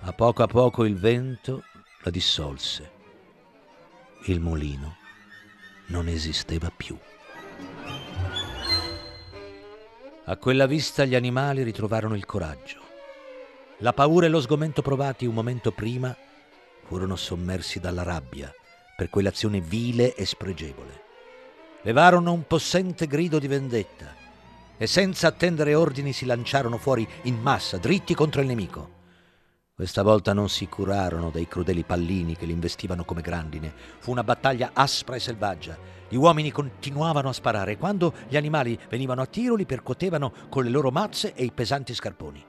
A 0.00 0.12
poco 0.12 0.42
a 0.42 0.46
poco 0.46 0.84
il 0.84 0.96
vento 0.96 1.64
la 2.02 2.10
dissolse. 2.10 2.92
Il 4.26 4.40
mulino 4.40 4.96
non 5.88 6.08
esisteva 6.08 6.70
più. 6.74 6.96
A 10.24 10.36
quella 10.38 10.66
vista 10.66 11.04
gli 11.04 11.14
animali 11.14 11.62
ritrovarono 11.62 12.14
il 12.16 12.24
coraggio. 12.24 12.85
La 13.80 13.92
paura 13.92 14.24
e 14.24 14.30
lo 14.30 14.40
sgomento 14.40 14.80
provati 14.80 15.26
un 15.26 15.34
momento 15.34 15.70
prima 15.70 16.16
furono 16.86 17.14
sommersi 17.14 17.78
dalla 17.78 18.02
rabbia 18.02 18.50
per 18.96 19.10
quell'azione 19.10 19.60
vile 19.60 20.14
e 20.14 20.24
spregevole. 20.24 21.02
Levarono 21.82 22.32
un 22.32 22.46
possente 22.46 23.06
grido 23.06 23.38
di 23.38 23.48
vendetta 23.48 24.14
e 24.78 24.86
senza 24.86 25.26
attendere 25.26 25.74
ordini 25.74 26.14
si 26.14 26.24
lanciarono 26.24 26.78
fuori 26.78 27.06
in 27.24 27.38
massa, 27.38 27.76
dritti 27.76 28.14
contro 28.14 28.40
il 28.40 28.46
nemico. 28.46 28.94
Questa 29.74 30.02
volta 30.02 30.32
non 30.32 30.48
si 30.48 30.68
curarono 30.68 31.28
dei 31.28 31.46
crudeli 31.46 31.84
pallini 31.84 32.34
che 32.34 32.46
li 32.46 32.52
investivano 32.52 33.04
come 33.04 33.20
grandine. 33.20 33.74
Fu 33.98 34.10
una 34.10 34.24
battaglia 34.24 34.70
aspra 34.72 35.16
e 35.16 35.20
selvaggia. 35.20 35.76
Gli 36.08 36.16
uomini 36.16 36.50
continuavano 36.50 37.28
a 37.28 37.34
sparare 37.34 37.72
e 37.72 37.76
quando 37.76 38.14
gli 38.26 38.38
animali 38.38 38.78
venivano 38.88 39.20
a 39.20 39.26
tiro 39.26 39.54
li 39.54 39.66
percuotevano 39.66 40.32
con 40.48 40.64
le 40.64 40.70
loro 40.70 40.90
mazze 40.90 41.34
e 41.34 41.44
i 41.44 41.52
pesanti 41.52 41.92
scarponi. 41.92 42.42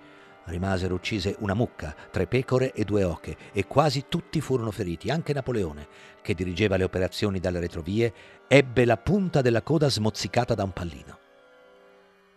Rimasero 0.48 0.94
uccise 0.94 1.36
una 1.40 1.54
mucca, 1.54 1.94
tre 2.10 2.26
pecore 2.26 2.72
e 2.72 2.86
due 2.86 3.04
oche 3.04 3.36
e 3.52 3.68
quasi 3.68 4.06
tutti 4.08 4.40
furono 4.40 4.72
feriti. 4.72 5.10
Anche 5.10 5.34
Napoleone, 5.34 5.88
che 6.22 6.34
dirigeva 6.34 6.78
le 6.78 6.86
operazioni 6.86 7.42
dalle 7.42 7.60
retrovie, 7.60 8.14
ebbe 8.48 8.86
la 8.86 8.96
punta 8.96 9.42
della 9.42 9.62
coda 9.62 9.90
smozzicata 9.90 10.56
da 10.56 10.64
un 10.64 10.72
pallino. 10.72 11.20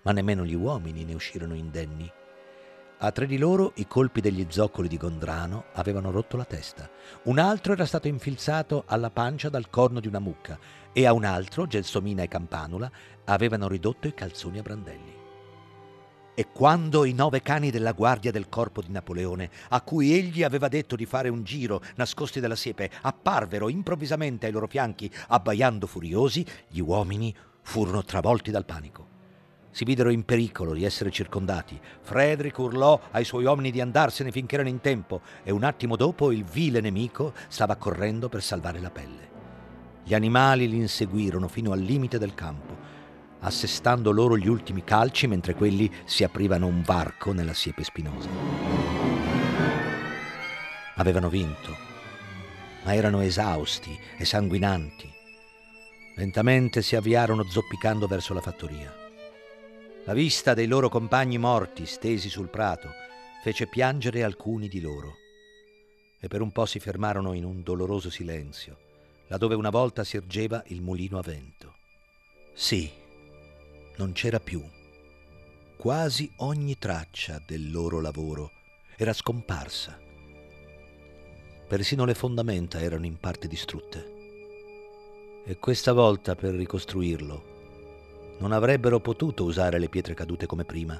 Ma 0.03 0.11
nemmeno 0.11 0.45
gli 0.45 0.55
uomini 0.55 1.05
ne 1.05 1.15
uscirono 1.15 1.55
indenni. 1.55 2.11
A 3.03 3.13
tre 3.13 3.27
di 3.27 3.39
loro 3.39 3.73
i 3.77 3.87
colpi 3.87 4.21
degli 4.21 4.45
zoccoli 4.49 4.89
di 4.89 4.97
Gondrano 4.97 5.67
avevano 5.75 6.11
rotto 6.11 6.37
la 6.37 6.45
testa. 6.45 6.91
Un 7.25 7.39
altro 7.39 7.75
era 7.75 7.87
stato 7.87 8.09
infilzato 8.09 8.83
alla 8.87 9.11
pancia 9.11 9.49
dal 9.49 9.71
corno 9.71 10.01
di 10.01 10.09
una 10.09 10.19
mucca 10.19 10.59
e 10.93 11.07
a 11.07 11.13
un 11.13 11.25
altro, 11.25 11.69
Gelsomina 11.69 12.25
e 12.25 12.29
Campanula, 12.29 12.91
avevano 13.27 13.69
ridotto 13.69 14.09
i 14.09 14.15
calzoni 14.15 14.59
a 14.59 14.63
brandelli. 14.63 15.20
E 16.41 16.47
quando 16.51 17.05
i 17.05 17.13
nove 17.13 17.43
cani 17.43 17.71
della 17.71 17.93
guardia 17.93 18.31
del 18.31 18.49
corpo 18.49 18.81
di 18.81 18.91
Napoleone, 18.91 19.51
a 19.69 19.83
cui 19.83 20.15
egli 20.15 20.43
aveva 20.43 20.69
detto 20.69 20.97
di 20.97 21.05
fare 21.05 21.29
un 21.29 21.45
giro 21.45 21.83
nascosti 21.97 22.41
dalla 22.41 22.57
siepe, 22.57 22.91
apparvero 23.03 23.69
improvvisamente 23.69 24.47
ai 24.47 24.53
loro 24.53 24.67
fianchi, 24.67 25.13
abbaiando 25.29 25.87
furiosi, 25.87 26.43
gli 26.69 26.79
uomini 26.81 27.37
furono 27.61 28.03
travolti 28.05 28.51
dal 28.51 28.65
panico. 28.65 29.07
Si 29.71 29.85
videro 29.85 30.09
in 30.09 30.25
pericolo 30.25 30.73
di 30.73 30.85
essere 30.85 31.11
circondati. 31.11 31.79
Frederick 32.01 32.57
urlò 32.57 32.99
ai 33.11 33.27
suoi 33.27 33.45
uomini 33.45 33.71
di 33.71 33.83
andarsene 33.83 34.33
finché 34.33 34.55
erano 34.55 34.71
in 34.71 34.81
tempo 34.81 35.21
e 35.43 35.51
un 35.53 35.63
attimo 35.63 35.95
dopo 35.95 36.33
il 36.33 36.45
vile 36.45 36.81
nemico 36.81 37.35
stava 37.49 37.77
correndo 37.77 38.31
per 38.31 38.43
salvare 38.43 38.81
la 38.81 38.91
pelle. 38.91 39.29
Gli 40.05 40.15
animali 40.15 40.67
li 40.71 40.79
inseguirono 40.79 41.49
fino 41.49 41.73
al 41.73 41.81
limite 41.81 42.17
del 42.17 42.33
campo 42.33 42.90
assestando 43.41 44.11
loro 44.11 44.37
gli 44.37 44.49
ultimi 44.49 44.85
calci 44.85 45.27
mentre 45.27 45.55
quelli 45.55 45.91
si 46.05 46.25
aprivano 46.25 46.67
un 46.67 46.83
varco 46.83 47.33
nella 47.33 47.55
siepe 47.55 47.85
spinosa. 47.85 48.29
Avevano 50.97 51.29
vinto, 51.29 51.77
ma 52.85 52.95
erano 52.95 53.21
esausti 53.21 53.99
e 54.19 54.25
sanguinanti. 54.25 55.11
Lentamente 56.17 56.83
si 56.83 56.97
avviarono 56.97 57.45
zoppicando 57.45 58.07
verso 58.07 58.35
la 58.35 58.41
fattoria. 58.41 58.95
La 60.05 60.13
vista 60.13 60.55
dei 60.55 60.67
loro 60.67 60.89
compagni 60.89 61.39
morti 61.39 61.87
stesi 61.87 62.29
sul 62.29 62.49
prato 62.49 62.91
fece 63.43 63.67
piangere 63.67 64.23
alcuni 64.23 64.69
di 64.69 64.81
loro 64.81 65.15
e 66.21 66.29
per 66.29 66.43
un 66.43 66.53
po' 66.53 66.67
si 66.67 66.79
fermarono 66.79 67.33
in 67.33 67.45
un 67.45 67.63
doloroso 67.63 68.11
silenzio, 68.11 68.77
laddove 69.29 69.55
una 69.55 69.71
volta 69.71 70.05
si 70.05 70.17
ergeva 70.19 70.63
il 70.67 70.83
mulino 70.83 71.19
a 71.19 71.23
vento. 71.23 71.77
Sì, 72.53 72.91
non 74.01 74.13
c'era 74.13 74.41
più. 74.41 74.65
Quasi 75.77 76.33
ogni 76.37 76.79
traccia 76.79 77.43
del 77.45 77.71
loro 77.71 78.01
lavoro 78.01 78.51
era 78.97 79.13
scomparsa. 79.13 80.01
Persino 81.69 82.07
le 82.07 82.15
fondamenta 82.15 82.81
erano 82.81 83.05
in 83.05 83.19
parte 83.19 83.47
distrutte. 83.47 85.43
E 85.45 85.59
questa 85.59 85.93
volta 85.93 86.35
per 86.35 86.55
ricostruirlo 86.55 88.39
non 88.39 88.53
avrebbero 88.53 89.01
potuto 89.01 89.45
usare 89.45 89.79
le 89.79 89.91
pietre 89.91 90.15
cadute 90.15 90.47
come 90.47 90.65
prima, 90.65 90.99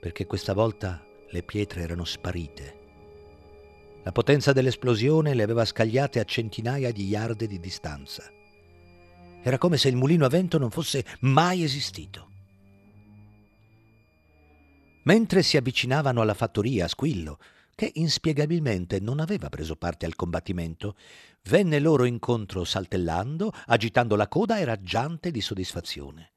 perché 0.00 0.24
questa 0.24 0.54
volta 0.54 1.04
le 1.28 1.42
pietre 1.42 1.82
erano 1.82 2.04
sparite. 2.04 2.76
La 4.04 4.12
potenza 4.12 4.54
dell'esplosione 4.54 5.34
le 5.34 5.42
aveva 5.42 5.66
scagliate 5.66 6.18
a 6.18 6.24
centinaia 6.24 6.90
di 6.92 7.04
yard 7.08 7.44
di 7.44 7.60
distanza. 7.60 8.37
Era 9.42 9.58
come 9.58 9.76
se 9.76 9.88
il 9.88 9.96
mulino 9.96 10.24
a 10.24 10.28
vento 10.28 10.58
non 10.58 10.70
fosse 10.70 11.04
mai 11.20 11.62
esistito. 11.62 12.26
Mentre 15.04 15.42
si 15.42 15.56
avvicinavano 15.56 16.20
alla 16.20 16.34
fattoria 16.34 16.88
Squillo, 16.88 17.38
che 17.74 17.92
inspiegabilmente 17.94 18.98
non 18.98 19.20
aveva 19.20 19.48
preso 19.48 19.76
parte 19.76 20.04
al 20.04 20.16
combattimento, 20.16 20.96
venne 21.44 21.78
loro 21.78 22.04
incontro 22.04 22.64
saltellando, 22.64 23.52
agitando 23.66 24.16
la 24.16 24.26
coda 24.26 24.58
e 24.58 24.64
raggiante 24.64 25.30
di 25.30 25.40
soddisfazione. 25.40 26.32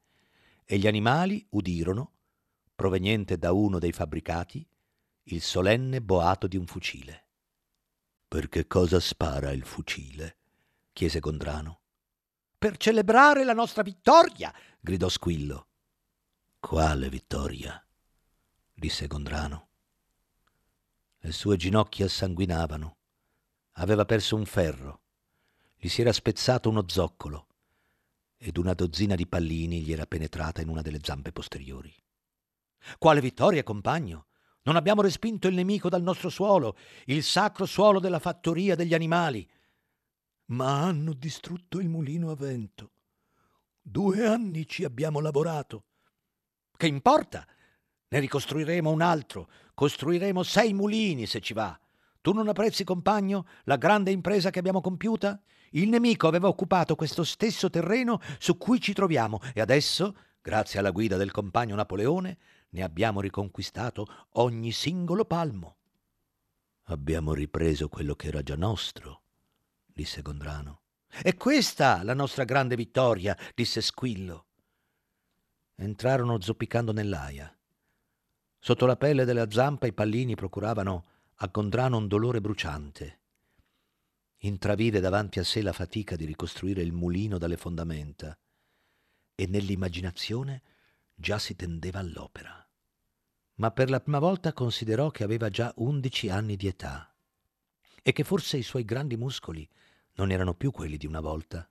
E 0.64 0.78
gli 0.78 0.86
animali 0.86 1.44
udirono, 1.50 2.12
proveniente 2.74 3.36
da 3.36 3.52
uno 3.52 3.78
dei 3.78 3.92
fabbricati, 3.92 4.66
il 5.24 5.42
solenne 5.42 6.00
boato 6.00 6.46
di 6.46 6.56
un 6.56 6.66
fucile. 6.66 7.26
Per 8.26 8.48
che 8.48 8.66
cosa 8.66 9.00
spara 9.00 9.50
il 9.50 9.64
fucile? 9.64 10.36
chiese 10.92 11.18
Gondrano 11.18 11.81
per 12.62 12.76
celebrare 12.76 13.42
la 13.42 13.54
nostra 13.54 13.82
vittoria, 13.82 14.54
gridò 14.78 15.08
Squillo. 15.08 15.66
Quale 16.60 17.08
vittoria? 17.08 17.84
disse 18.72 19.08
Gondrano. 19.08 19.68
Le 21.18 21.32
sue 21.32 21.56
ginocchia 21.56 22.06
sanguinavano. 22.06 22.98
Aveva 23.72 24.04
perso 24.04 24.36
un 24.36 24.44
ferro. 24.44 25.00
Gli 25.74 25.88
si 25.88 26.02
era 26.02 26.12
spezzato 26.12 26.68
uno 26.68 26.84
zoccolo 26.86 27.48
ed 28.36 28.56
una 28.58 28.74
dozzina 28.74 29.16
di 29.16 29.26
pallini 29.26 29.82
gli 29.82 29.90
era 29.90 30.06
penetrata 30.06 30.60
in 30.60 30.68
una 30.68 30.82
delle 30.82 31.00
zampe 31.02 31.32
posteriori. 31.32 31.92
Quale 32.96 33.20
vittoria, 33.20 33.64
compagno! 33.64 34.26
Non 34.62 34.76
abbiamo 34.76 35.02
respinto 35.02 35.48
il 35.48 35.56
nemico 35.56 35.88
dal 35.88 36.02
nostro 36.02 36.28
suolo, 36.28 36.76
il 37.06 37.24
sacro 37.24 37.66
suolo 37.66 37.98
della 37.98 38.20
fattoria 38.20 38.76
degli 38.76 38.94
animali 38.94 39.50
ma 40.46 40.82
hanno 40.82 41.12
distrutto 41.12 41.78
il 41.80 41.88
mulino 41.88 42.30
a 42.30 42.34
vento. 42.34 42.90
Due 43.80 44.26
anni 44.26 44.66
ci 44.66 44.84
abbiamo 44.84 45.20
lavorato. 45.20 45.84
Che 46.76 46.86
importa? 46.86 47.46
Ne 48.08 48.18
ricostruiremo 48.20 48.90
un 48.90 49.00
altro, 49.00 49.48
costruiremo 49.74 50.42
sei 50.42 50.72
mulini 50.72 51.26
se 51.26 51.40
ci 51.40 51.54
va. 51.54 51.78
Tu 52.20 52.32
non 52.32 52.48
apprezzi, 52.48 52.84
compagno, 52.84 53.46
la 53.64 53.76
grande 53.76 54.10
impresa 54.10 54.50
che 54.50 54.58
abbiamo 54.58 54.80
compiuta? 54.80 55.42
Il 55.70 55.88
nemico 55.88 56.28
aveva 56.28 56.48
occupato 56.48 56.94
questo 56.94 57.24
stesso 57.24 57.70
terreno 57.70 58.20
su 58.38 58.58
cui 58.58 58.80
ci 58.80 58.92
troviamo 58.92 59.40
e 59.54 59.60
adesso, 59.60 60.14
grazie 60.40 60.78
alla 60.78 60.90
guida 60.90 61.16
del 61.16 61.30
compagno 61.30 61.74
Napoleone, 61.74 62.38
ne 62.70 62.82
abbiamo 62.82 63.20
riconquistato 63.20 64.06
ogni 64.34 64.70
singolo 64.70 65.24
palmo. 65.24 65.76
Abbiamo 66.84 67.32
ripreso 67.32 67.88
quello 67.88 68.14
che 68.14 68.28
era 68.28 68.42
già 68.42 68.56
nostro, 68.56 69.21
disse 69.94 70.22
Gondrano. 70.22 70.80
È 71.08 71.36
questa 71.36 72.02
la 72.02 72.14
nostra 72.14 72.44
grande 72.44 72.74
vittoria, 72.74 73.36
disse 73.54 73.80
Squillo. 73.80 74.46
Entrarono 75.74 76.40
zoppicando 76.40 76.92
nell'aia. 76.92 77.54
Sotto 78.58 78.86
la 78.86 78.96
pelle 78.96 79.24
della 79.24 79.50
zampa 79.50 79.86
i 79.86 79.92
pallini 79.92 80.34
procuravano 80.34 81.06
a 81.36 81.46
Gondrano 81.48 81.96
un 81.96 82.06
dolore 82.06 82.40
bruciante. 82.40 83.20
Intravide 84.38 85.00
davanti 85.00 85.38
a 85.38 85.44
sé 85.44 85.62
la 85.62 85.72
fatica 85.72 86.16
di 86.16 86.24
ricostruire 86.24 86.82
il 86.82 86.92
mulino 86.92 87.38
dalle 87.38 87.56
fondamenta 87.56 88.36
e 89.34 89.46
nell'immaginazione 89.46 90.62
già 91.14 91.38
si 91.38 91.54
tendeva 91.56 91.98
all'opera. 91.98 92.66
Ma 93.56 93.70
per 93.70 93.90
la 93.90 94.00
prima 94.00 94.18
volta 94.18 94.52
considerò 94.52 95.10
che 95.10 95.24
aveva 95.24 95.48
già 95.48 95.72
undici 95.76 96.28
anni 96.28 96.56
di 96.56 96.66
età 96.66 97.14
e 98.02 98.12
che 98.12 98.24
forse 98.24 98.56
i 98.56 98.62
suoi 98.62 98.84
grandi 98.84 99.16
muscoli 99.16 99.68
non 100.14 100.30
erano 100.30 100.54
più 100.54 100.70
quelli 100.70 100.96
di 100.96 101.06
una 101.06 101.20
volta. 101.20 101.68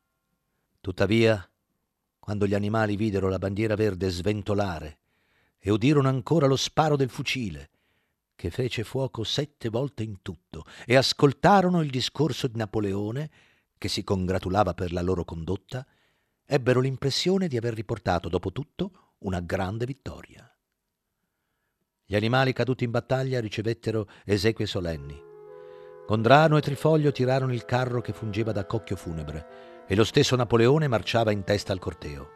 Tuttavia, 0.79 1.47
quando 2.19 2.47
gli 2.47 2.53
animali 2.53 2.95
videro 2.95 3.29
la 3.29 3.37
bandiera 3.37 3.75
verde 3.75 4.09
sventolare 4.09 4.99
e 5.59 5.71
udirono 5.71 6.07
ancora 6.07 6.47
lo 6.47 6.55
sparo 6.55 6.95
del 6.95 7.09
fucile, 7.09 7.69
che 8.35 8.49
fece 8.49 8.83
fuoco 8.83 9.23
sette 9.23 9.69
volte 9.69 10.03
in 10.03 10.21
tutto 10.21 10.65
e 10.85 10.95
ascoltarono 10.95 11.81
il 11.81 11.91
discorso 11.91 12.47
di 12.47 12.57
Napoleone, 12.57 13.29
che 13.77 13.87
si 13.87 14.03
congratulava 14.03 14.73
per 14.73 14.91
la 14.91 15.01
loro 15.01 15.23
condotta, 15.23 15.85
ebbero 16.45 16.79
l'impressione 16.79 17.47
di 17.47 17.57
aver 17.57 17.73
riportato 17.73 18.29
dopo 18.29 18.51
tutto 18.51 19.15
una 19.19 19.39
grande 19.39 19.85
vittoria. 19.85 20.45
Gli 22.03 22.15
animali 22.15 22.51
caduti 22.51 22.83
in 22.83 22.91
battaglia 22.91 23.39
ricevettero 23.39 24.09
esequie 24.25 24.65
solenni. 24.65 25.30
Condrano 26.11 26.57
e 26.57 26.61
Trifoglio 26.61 27.13
tirarono 27.13 27.53
il 27.53 27.63
carro 27.63 28.01
che 28.01 28.11
fungeva 28.11 28.51
da 28.51 28.65
cocchio 28.65 28.97
funebre 28.97 29.85
e 29.87 29.95
lo 29.95 30.03
stesso 30.03 30.35
Napoleone 30.35 30.89
marciava 30.89 31.31
in 31.31 31.45
testa 31.45 31.71
al 31.71 31.79
corteo. 31.79 32.27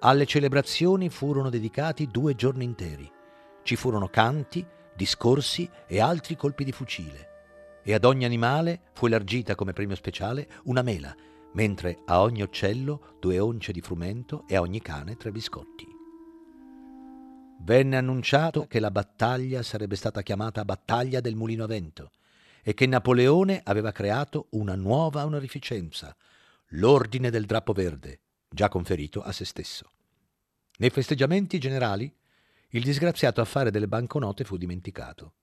Alle 0.00 0.24
celebrazioni 0.24 1.10
furono 1.10 1.50
dedicati 1.50 2.06
due 2.06 2.34
giorni 2.34 2.64
interi. 2.64 3.06
Ci 3.62 3.76
furono 3.76 4.08
canti, 4.08 4.66
discorsi 4.96 5.68
e 5.86 6.00
altri 6.00 6.34
colpi 6.34 6.64
di 6.64 6.72
fucile. 6.72 7.80
E 7.84 7.92
ad 7.92 8.06
ogni 8.06 8.24
animale 8.24 8.84
fu 8.94 9.04
elargita 9.04 9.54
come 9.54 9.74
premio 9.74 9.94
speciale 9.94 10.48
una 10.64 10.80
mela, 10.80 11.14
mentre 11.52 11.98
a 12.06 12.22
ogni 12.22 12.40
uccello 12.40 13.16
due 13.20 13.38
once 13.38 13.70
di 13.72 13.82
frumento 13.82 14.44
e 14.48 14.56
a 14.56 14.62
ogni 14.62 14.80
cane 14.80 15.18
tre 15.18 15.30
biscotti. 15.30 15.86
Venne 17.64 17.98
annunciato 17.98 18.64
che 18.66 18.80
la 18.80 18.90
battaglia 18.90 19.62
sarebbe 19.62 19.94
stata 19.94 20.22
chiamata 20.22 20.64
Battaglia 20.64 21.20
del 21.20 21.36
Mulino 21.36 21.64
a 21.64 21.66
Vento 21.66 22.12
e 22.62 22.74
che 22.74 22.86
Napoleone 22.86 23.60
aveva 23.64 23.90
creato 23.90 24.46
una 24.50 24.76
nuova 24.76 25.24
onorificenza, 25.24 26.16
l'Ordine 26.68 27.30
del 27.30 27.44
Drappo 27.44 27.72
Verde, 27.72 28.20
già 28.48 28.68
conferito 28.68 29.20
a 29.20 29.32
se 29.32 29.44
stesso. 29.44 29.90
Nei 30.78 30.90
festeggiamenti 30.90 31.58
generali, 31.58 32.14
il 32.70 32.82
disgraziato 32.82 33.40
affare 33.40 33.70
delle 33.70 33.88
banconote 33.88 34.44
fu 34.44 34.56
dimenticato. 34.56 35.34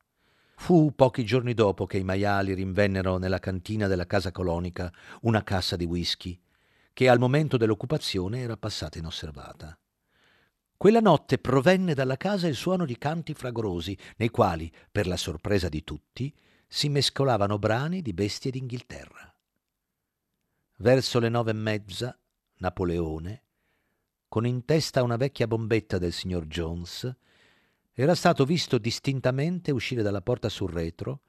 Fu 0.55 0.93
pochi 0.95 1.23
giorni 1.23 1.53
dopo 1.53 1.85
che 1.85 1.97
i 1.97 2.03
maiali 2.03 2.53
rinvennero 2.53 3.17
nella 3.17 3.39
cantina 3.39 3.87
della 3.87 4.07
casa 4.07 4.31
colonica 4.31 4.91
una 5.21 5.43
cassa 5.43 5.75
di 5.75 5.85
whisky, 5.85 6.39
che 6.93 7.07
al 7.07 7.19
momento 7.19 7.57
dell'occupazione 7.57 8.39
era 8.39 8.57
passata 8.57 8.97
inosservata. 8.97 9.77
Quella 10.75 10.99
notte 10.99 11.37
provenne 11.37 11.93
dalla 11.93 12.17
casa 12.17 12.47
il 12.47 12.55
suono 12.55 12.85
di 12.85 12.97
canti 12.97 13.33
fragorosi, 13.33 13.97
nei 14.17 14.29
quali, 14.29 14.71
per 14.91 15.07
la 15.07 15.17
sorpresa 15.17 15.69
di 15.69 15.83
tutti, 15.83 16.33
si 16.71 16.87
mescolavano 16.87 17.57
brani 17.57 18.03
di 18.03 18.13
bestie 18.13 18.51
d'Inghilterra. 18.51 19.35
Verso 20.77 21.19
le 21.19 21.27
nove 21.27 21.49
e 21.49 21.55
mezza, 21.55 22.17
Napoleone, 22.57 23.43
con 24.29 24.45
in 24.45 24.63
testa 24.63 25.01
una 25.01 25.17
vecchia 25.17 25.47
bombetta 25.47 25.97
del 25.97 26.13
signor 26.13 26.45
Jones, 26.45 27.11
era 27.91 28.13
stato 28.13 28.45
visto 28.45 28.77
distintamente 28.77 29.71
uscire 29.71 30.03
dalla 30.03 30.21
porta 30.21 30.47
sul 30.47 30.69
retro, 30.69 31.21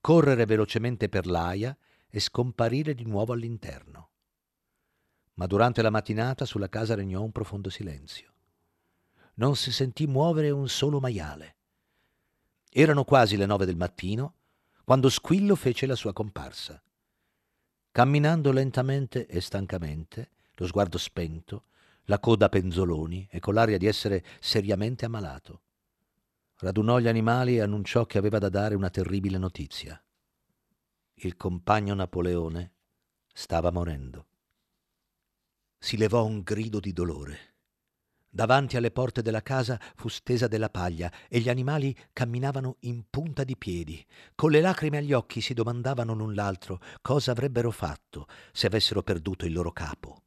correre 0.00 0.46
velocemente 0.46 1.08
per 1.08 1.26
l'aia 1.26 1.76
e 2.08 2.20
scomparire 2.20 2.94
di 2.94 3.04
nuovo 3.04 3.32
all'interno. 3.32 4.10
Ma 5.34 5.46
durante 5.46 5.82
la 5.82 5.90
mattinata 5.90 6.44
sulla 6.44 6.68
casa 6.68 6.94
regnò 6.94 7.20
un 7.20 7.32
profondo 7.32 7.68
silenzio. 7.68 8.32
Non 9.34 9.56
si 9.56 9.72
sentì 9.72 10.06
muovere 10.06 10.50
un 10.50 10.68
solo 10.68 11.00
maiale. 11.00 11.56
Erano 12.70 13.02
quasi 13.02 13.36
le 13.36 13.46
nove 13.46 13.66
del 13.66 13.76
mattino 13.76 14.36
quando 14.84 15.08
Squillo 15.08 15.56
fece 15.56 15.86
la 15.86 15.96
sua 15.96 16.12
comparsa. 16.12 16.80
Camminando 17.90 18.52
lentamente 18.52 19.26
e 19.26 19.40
stancamente, 19.40 20.30
lo 20.54 20.66
sguardo 20.66 20.98
spento, 20.98 21.64
la 22.04 22.18
coda 22.18 22.46
a 22.46 22.48
penzoloni 22.48 23.26
e 23.30 23.40
con 23.40 23.54
l'aria 23.54 23.78
di 23.78 23.86
essere 23.86 24.24
seriamente 24.40 25.04
ammalato 25.04 25.62
radunò 26.64 26.98
gli 26.98 27.08
animali 27.08 27.56
e 27.56 27.60
annunciò 27.60 28.06
che 28.06 28.18
aveva 28.18 28.38
da 28.38 28.48
dare 28.48 28.74
una 28.74 28.90
terribile 28.90 29.38
notizia. 29.38 30.02
Il 31.16 31.36
compagno 31.36 31.94
Napoleone 31.94 32.72
stava 33.32 33.70
morendo. 33.70 34.26
Si 35.78 35.96
levò 35.96 36.24
un 36.24 36.40
grido 36.40 36.80
di 36.80 36.92
dolore. 36.92 37.53
Davanti 38.34 38.76
alle 38.76 38.90
porte 38.90 39.22
della 39.22 39.42
casa 39.42 39.80
fu 39.94 40.08
stesa 40.08 40.48
della 40.48 40.68
paglia 40.68 41.08
e 41.28 41.38
gli 41.38 41.48
animali 41.48 41.96
camminavano 42.12 42.78
in 42.80 43.04
punta 43.08 43.44
di 43.44 43.56
piedi. 43.56 44.04
Con 44.34 44.50
le 44.50 44.60
lacrime 44.60 44.98
agli 44.98 45.12
occhi 45.12 45.40
si 45.40 45.54
domandavano 45.54 46.14
l'un 46.14 46.34
l'altro 46.34 46.80
cosa 47.00 47.30
avrebbero 47.30 47.70
fatto 47.70 48.26
se 48.50 48.66
avessero 48.66 49.04
perduto 49.04 49.46
il 49.46 49.52
loro 49.52 49.70
capo. 49.70 50.22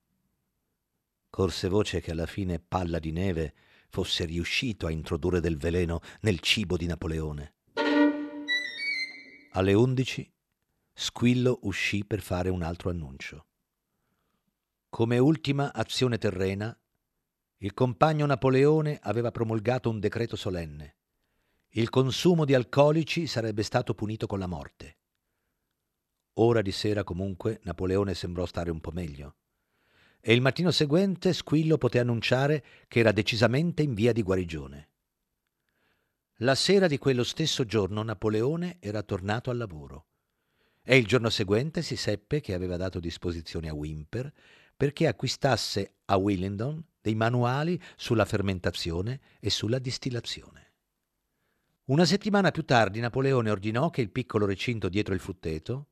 Corse 1.29 1.67
voce 1.67 1.99
che 1.99 2.11
alla 2.11 2.27
fine 2.27 2.61
Palla 2.65 2.99
di 2.99 3.11
Neve 3.11 3.53
fosse 3.89 4.23
riuscito 4.23 4.85
a 4.85 4.91
introdurre 4.91 5.41
del 5.41 5.57
veleno 5.57 5.99
nel 6.21 6.39
cibo 6.39 6.77
di 6.77 6.85
Napoleone. 6.85 7.55
Alle 9.51 9.73
undici 9.73 10.31
Squillo 10.93 11.59
uscì 11.63 12.05
per 12.05 12.21
fare 12.21 12.47
un 12.47 12.61
altro 12.61 12.89
annuncio. 12.89 13.47
Come 14.87 15.17
ultima 15.17 15.73
azione 15.73 16.17
terrena, 16.17 16.73
il 17.57 17.73
compagno 17.73 18.25
Napoleone 18.25 18.99
aveva 19.01 19.31
promulgato 19.31 19.89
un 19.89 19.99
decreto 19.99 20.35
solenne. 20.35 20.95
Il 21.69 21.89
consumo 21.89 22.45
di 22.45 22.53
alcolici 22.53 23.25
sarebbe 23.25 23.63
stato 23.63 23.93
punito 23.93 24.27
con 24.27 24.37
la 24.37 24.47
morte. 24.47 24.97
Ora 26.33 26.61
di 26.61 26.71
sera 26.71 27.03
comunque 27.03 27.59
Napoleone 27.63 28.13
sembrò 28.13 28.45
stare 28.45 28.69
un 28.69 28.79
po' 28.79 28.91
meglio 28.91 29.35
e 30.19 30.33
il 30.33 30.41
mattino 30.41 30.71
seguente 30.71 31.33
Squillo 31.33 31.77
poté 31.77 31.99
annunciare 31.99 32.63
che 32.87 32.99
era 32.99 33.11
decisamente 33.11 33.81
in 33.81 33.93
via 33.93 34.11
di 34.11 34.21
guarigione. 34.21 34.89
La 36.41 36.53
sera 36.53 36.87
di 36.87 36.97
quello 36.97 37.23
stesso 37.23 37.65
giorno 37.65 38.03
Napoleone 38.03 38.77
era 38.79 39.01
tornato 39.01 39.49
al 39.49 39.57
lavoro 39.57 40.05
e 40.83 40.97
il 40.97 41.07
giorno 41.07 41.29
seguente 41.29 41.81
si 41.81 41.95
seppe 41.95 42.39
che 42.39 42.53
aveva 42.53 42.77
dato 42.77 42.99
disposizione 42.99 43.69
a 43.69 43.73
Wimper 43.73 44.31
perché 44.75 45.07
acquistasse 45.07 45.95
a 46.05 46.17
Willingdon 46.17 46.83
dei 47.07 47.15
manuali 47.15 47.81
sulla 47.95 48.25
fermentazione 48.25 49.21
e 49.39 49.49
sulla 49.49 49.79
distillazione. 49.79 50.73
Una 51.85 52.03
settimana 52.03 52.51
più 52.51 52.65
tardi 52.65 52.99
Napoleone 52.99 53.49
ordinò 53.49 53.89
che 53.89 54.01
il 54.01 54.09
piccolo 54.09 54.45
recinto 54.45 54.89
dietro 54.89 55.13
il 55.13 55.21
frutteto, 55.21 55.87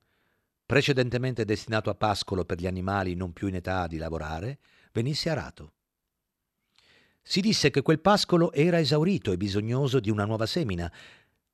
precedentemente 0.65 1.45
destinato 1.45 1.89
a 1.89 1.95
pascolo 1.95 2.43
per 2.43 2.59
gli 2.59 2.67
animali 2.67 3.15
non 3.15 3.31
più 3.31 3.47
in 3.47 3.55
età 3.55 3.87
di 3.87 3.95
lavorare, 3.95 4.59
venisse 4.91 5.29
arato. 5.29 5.71
Si 7.21 7.39
disse 7.39 7.69
che 7.69 7.81
quel 7.81 8.01
pascolo 8.01 8.51
era 8.51 8.77
esaurito 8.77 9.31
e 9.31 9.37
bisognoso 9.37 10.01
di 10.01 10.09
una 10.09 10.25
nuova 10.25 10.45
semina, 10.45 10.91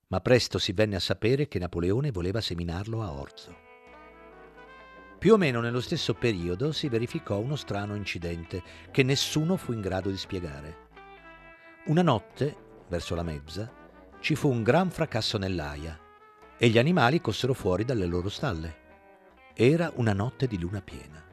ma 0.07 0.21
presto 0.21 0.57
si 0.57 0.71
venne 0.71 0.95
a 0.95 0.99
sapere 0.99 1.47
che 1.47 1.59
Napoleone 1.59 2.09
voleva 2.09 2.41
seminarlo 2.41 3.03
a 3.03 3.11
orzo. 3.11 3.70
Più 5.21 5.33
o 5.33 5.37
meno 5.37 5.61
nello 5.61 5.81
stesso 5.81 6.15
periodo 6.15 6.71
si 6.71 6.89
verificò 6.89 7.37
uno 7.37 7.55
strano 7.55 7.93
incidente 7.93 8.63
che 8.89 9.03
nessuno 9.03 9.55
fu 9.55 9.71
in 9.71 9.79
grado 9.79 10.09
di 10.09 10.17
spiegare. 10.17 10.87
Una 11.85 12.01
notte, 12.01 12.55
verso 12.87 13.13
la 13.13 13.21
mezza, 13.21 13.71
ci 14.19 14.33
fu 14.33 14.49
un 14.49 14.63
gran 14.63 14.89
fracasso 14.89 15.37
nell'aia 15.37 15.95
e 16.57 16.69
gli 16.69 16.79
animali 16.79 17.21
cossero 17.21 17.53
fuori 17.53 17.85
dalle 17.85 18.07
loro 18.07 18.29
stalle. 18.29 18.77
Era 19.53 19.91
una 19.97 20.13
notte 20.13 20.47
di 20.47 20.57
luna 20.57 20.81
piena. 20.81 21.23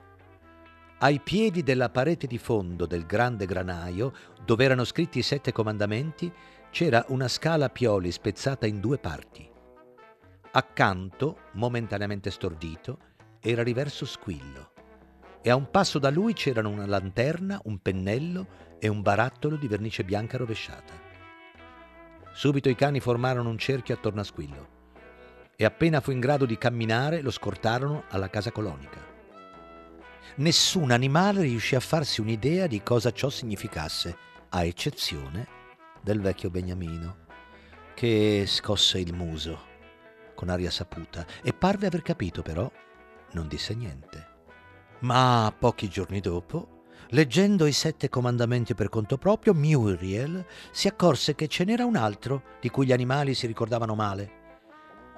Ai 0.99 1.21
piedi 1.21 1.63
della 1.63 1.89
parete 1.89 2.27
di 2.27 2.37
fondo 2.37 2.85
del 2.85 3.07
grande 3.07 3.47
granaio, 3.47 4.13
dove 4.45 4.65
erano 4.65 4.85
scritti 4.85 5.21
i 5.21 5.23
sette 5.23 5.51
comandamenti, 5.51 6.31
c'era 6.69 7.07
una 7.09 7.27
scala 7.27 7.65
a 7.65 7.71
pioli 7.71 8.13
spezzata 8.13 8.67
in 8.67 8.81
due 8.81 8.99
parti. 8.99 9.51
Accanto, 10.51 11.39
momentaneamente 11.53 12.31
stordito, 12.31 13.08
era 13.41 13.63
riverso 13.63 14.05
Squillo 14.05 14.73
e 15.41 15.51
a 15.51 15.57
un 15.57 15.71
passo 15.71 15.99
da 15.99 16.11
lui 16.11 16.33
c'erano 16.33 16.69
una 16.69 16.87
lanterna, 16.87 17.61
un 17.65 17.79
pennello 17.79 18.47
e 18.79 18.89
un 18.89 19.03
barattolo 19.03 19.57
di 19.57 19.69
vernice 19.69 20.05
bianca 20.05 20.37
rovesciata. 20.37 20.93
Subito 22.33 22.69
i 22.69 22.75
cani 22.75 23.01
formarono 23.01 23.49
un 23.49 23.59
cerchio 23.59 23.95
attorno 23.95 24.21
a 24.21 24.25
Squillo 24.25 24.69
e 25.57 25.65
appena 25.65 26.01
fu 26.01 26.11
in 26.11 26.21
grado 26.21 26.47
di 26.47 26.59
camminare 26.59 27.21
lo 27.21 27.31
scortarono 27.31 28.05
alla 28.09 28.29
casa 28.29 28.53
colonica. 28.53 29.05
Nessun 30.37 30.91
animale 30.93 31.43
riuscì 31.43 31.75
a 31.75 31.81
farsi 31.81 32.21
un'idea 32.21 32.67
di 32.67 32.83
cosa 32.83 33.11
ciò 33.11 33.29
significasse, 33.29 34.17
a 34.51 34.65
eccezione 34.65 35.49
del 36.01 36.21
vecchio 36.21 36.51
Beniamino, 36.51 37.27
che 37.95 38.45
scosse 38.47 39.01
il 39.01 39.13
muso 39.13 39.67
con 40.35 40.49
aria 40.49 40.71
saputa 40.71 41.27
e 41.43 41.53
parve 41.53 41.89
aver 41.89 42.03
capito 42.03 42.43
però, 42.43 42.71
non 43.33 43.49
disse 43.49 43.75
niente. 43.75 44.27
Ma 45.01 45.53
pochi 45.57 45.89
giorni 45.89 46.21
dopo, 46.21 46.85
leggendo 47.11 47.67
i 47.67 47.73
sette 47.73 48.09
comandamenti 48.09 48.75
per 48.75 48.89
conto 48.89 49.17
proprio, 49.17 49.55
Muriel 49.55 50.45
si 50.71 50.89
accorse 50.89 51.35
che 51.35 51.49
ce 51.49 51.65
n'era 51.65 51.85
un 51.85 51.97
altro 51.97 52.43
di 52.61 52.69
cui 52.69 52.87
gli 52.87 52.93
animali 52.93 53.35
si 53.35 53.47
ricordavano 53.47 53.95
male 53.95 54.37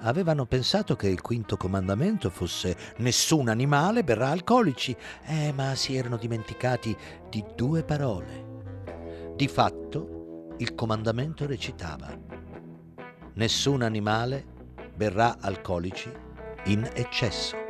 avevano 0.03 0.47
pensato 0.47 0.95
che 0.95 1.07
il 1.07 1.21
quinto 1.21 1.57
comandamento 1.57 2.31
fosse 2.31 2.75
nessun 2.97 3.49
animale 3.49 4.03
berrà 4.03 4.29
alcolici, 4.29 4.97
eh, 5.25 5.53
ma 5.53 5.75
si 5.75 5.95
erano 5.95 6.17
dimenticati 6.17 6.97
di 7.29 7.45
due 7.55 7.83
parole. 7.83 9.33
Di 9.35 9.47
fatto, 9.47 10.55
il 10.57 10.73
comandamento 10.73 11.45
recitava 11.45 12.17
nessun 13.33 13.81
animale 13.81 14.45
berrà 14.95 15.37
alcolici 15.39 16.11
in 16.65 16.89
eccesso. 16.93 17.60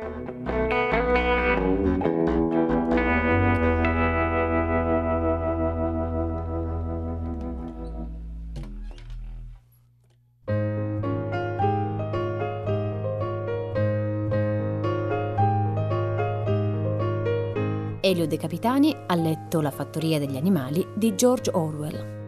Elio 18.00 18.26
De 18.26 18.36
Capitani 18.36 18.94
ha 19.06 19.14
letto 19.14 19.60
La 19.60 19.70
fattoria 19.70 20.18
degli 20.18 20.36
animali 20.36 20.86
di 20.94 21.14
George 21.14 21.50
Orwell 21.54 22.20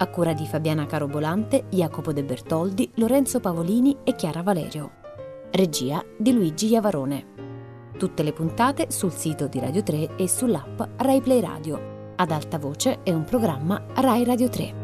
a 0.00 0.06
cura 0.06 0.32
di 0.32 0.46
Fabiana 0.46 0.86
Carobolante, 0.86 1.64
Jacopo 1.70 2.12
De 2.12 2.22
Bertoldi, 2.22 2.90
Lorenzo 2.94 3.40
Pavolini 3.40 3.96
e 4.04 4.14
Chiara 4.14 4.42
Valerio. 4.42 4.92
Regia 5.50 6.04
di 6.16 6.32
Luigi 6.32 6.68
Iavarone. 6.68 7.37
Tutte 7.98 8.22
le 8.22 8.32
puntate 8.32 8.92
sul 8.92 9.10
sito 9.10 9.48
di 9.48 9.58
Radio 9.58 9.82
3 9.82 10.14
e 10.14 10.28
sull'app 10.28 10.80
Rai 10.98 11.20
Play 11.20 11.40
Radio. 11.40 12.12
Ad 12.14 12.30
alta 12.30 12.56
voce 12.56 13.02
è 13.02 13.12
un 13.12 13.24
programma 13.24 13.86
Rai 13.96 14.24
Radio 14.24 14.48
3. 14.48 14.77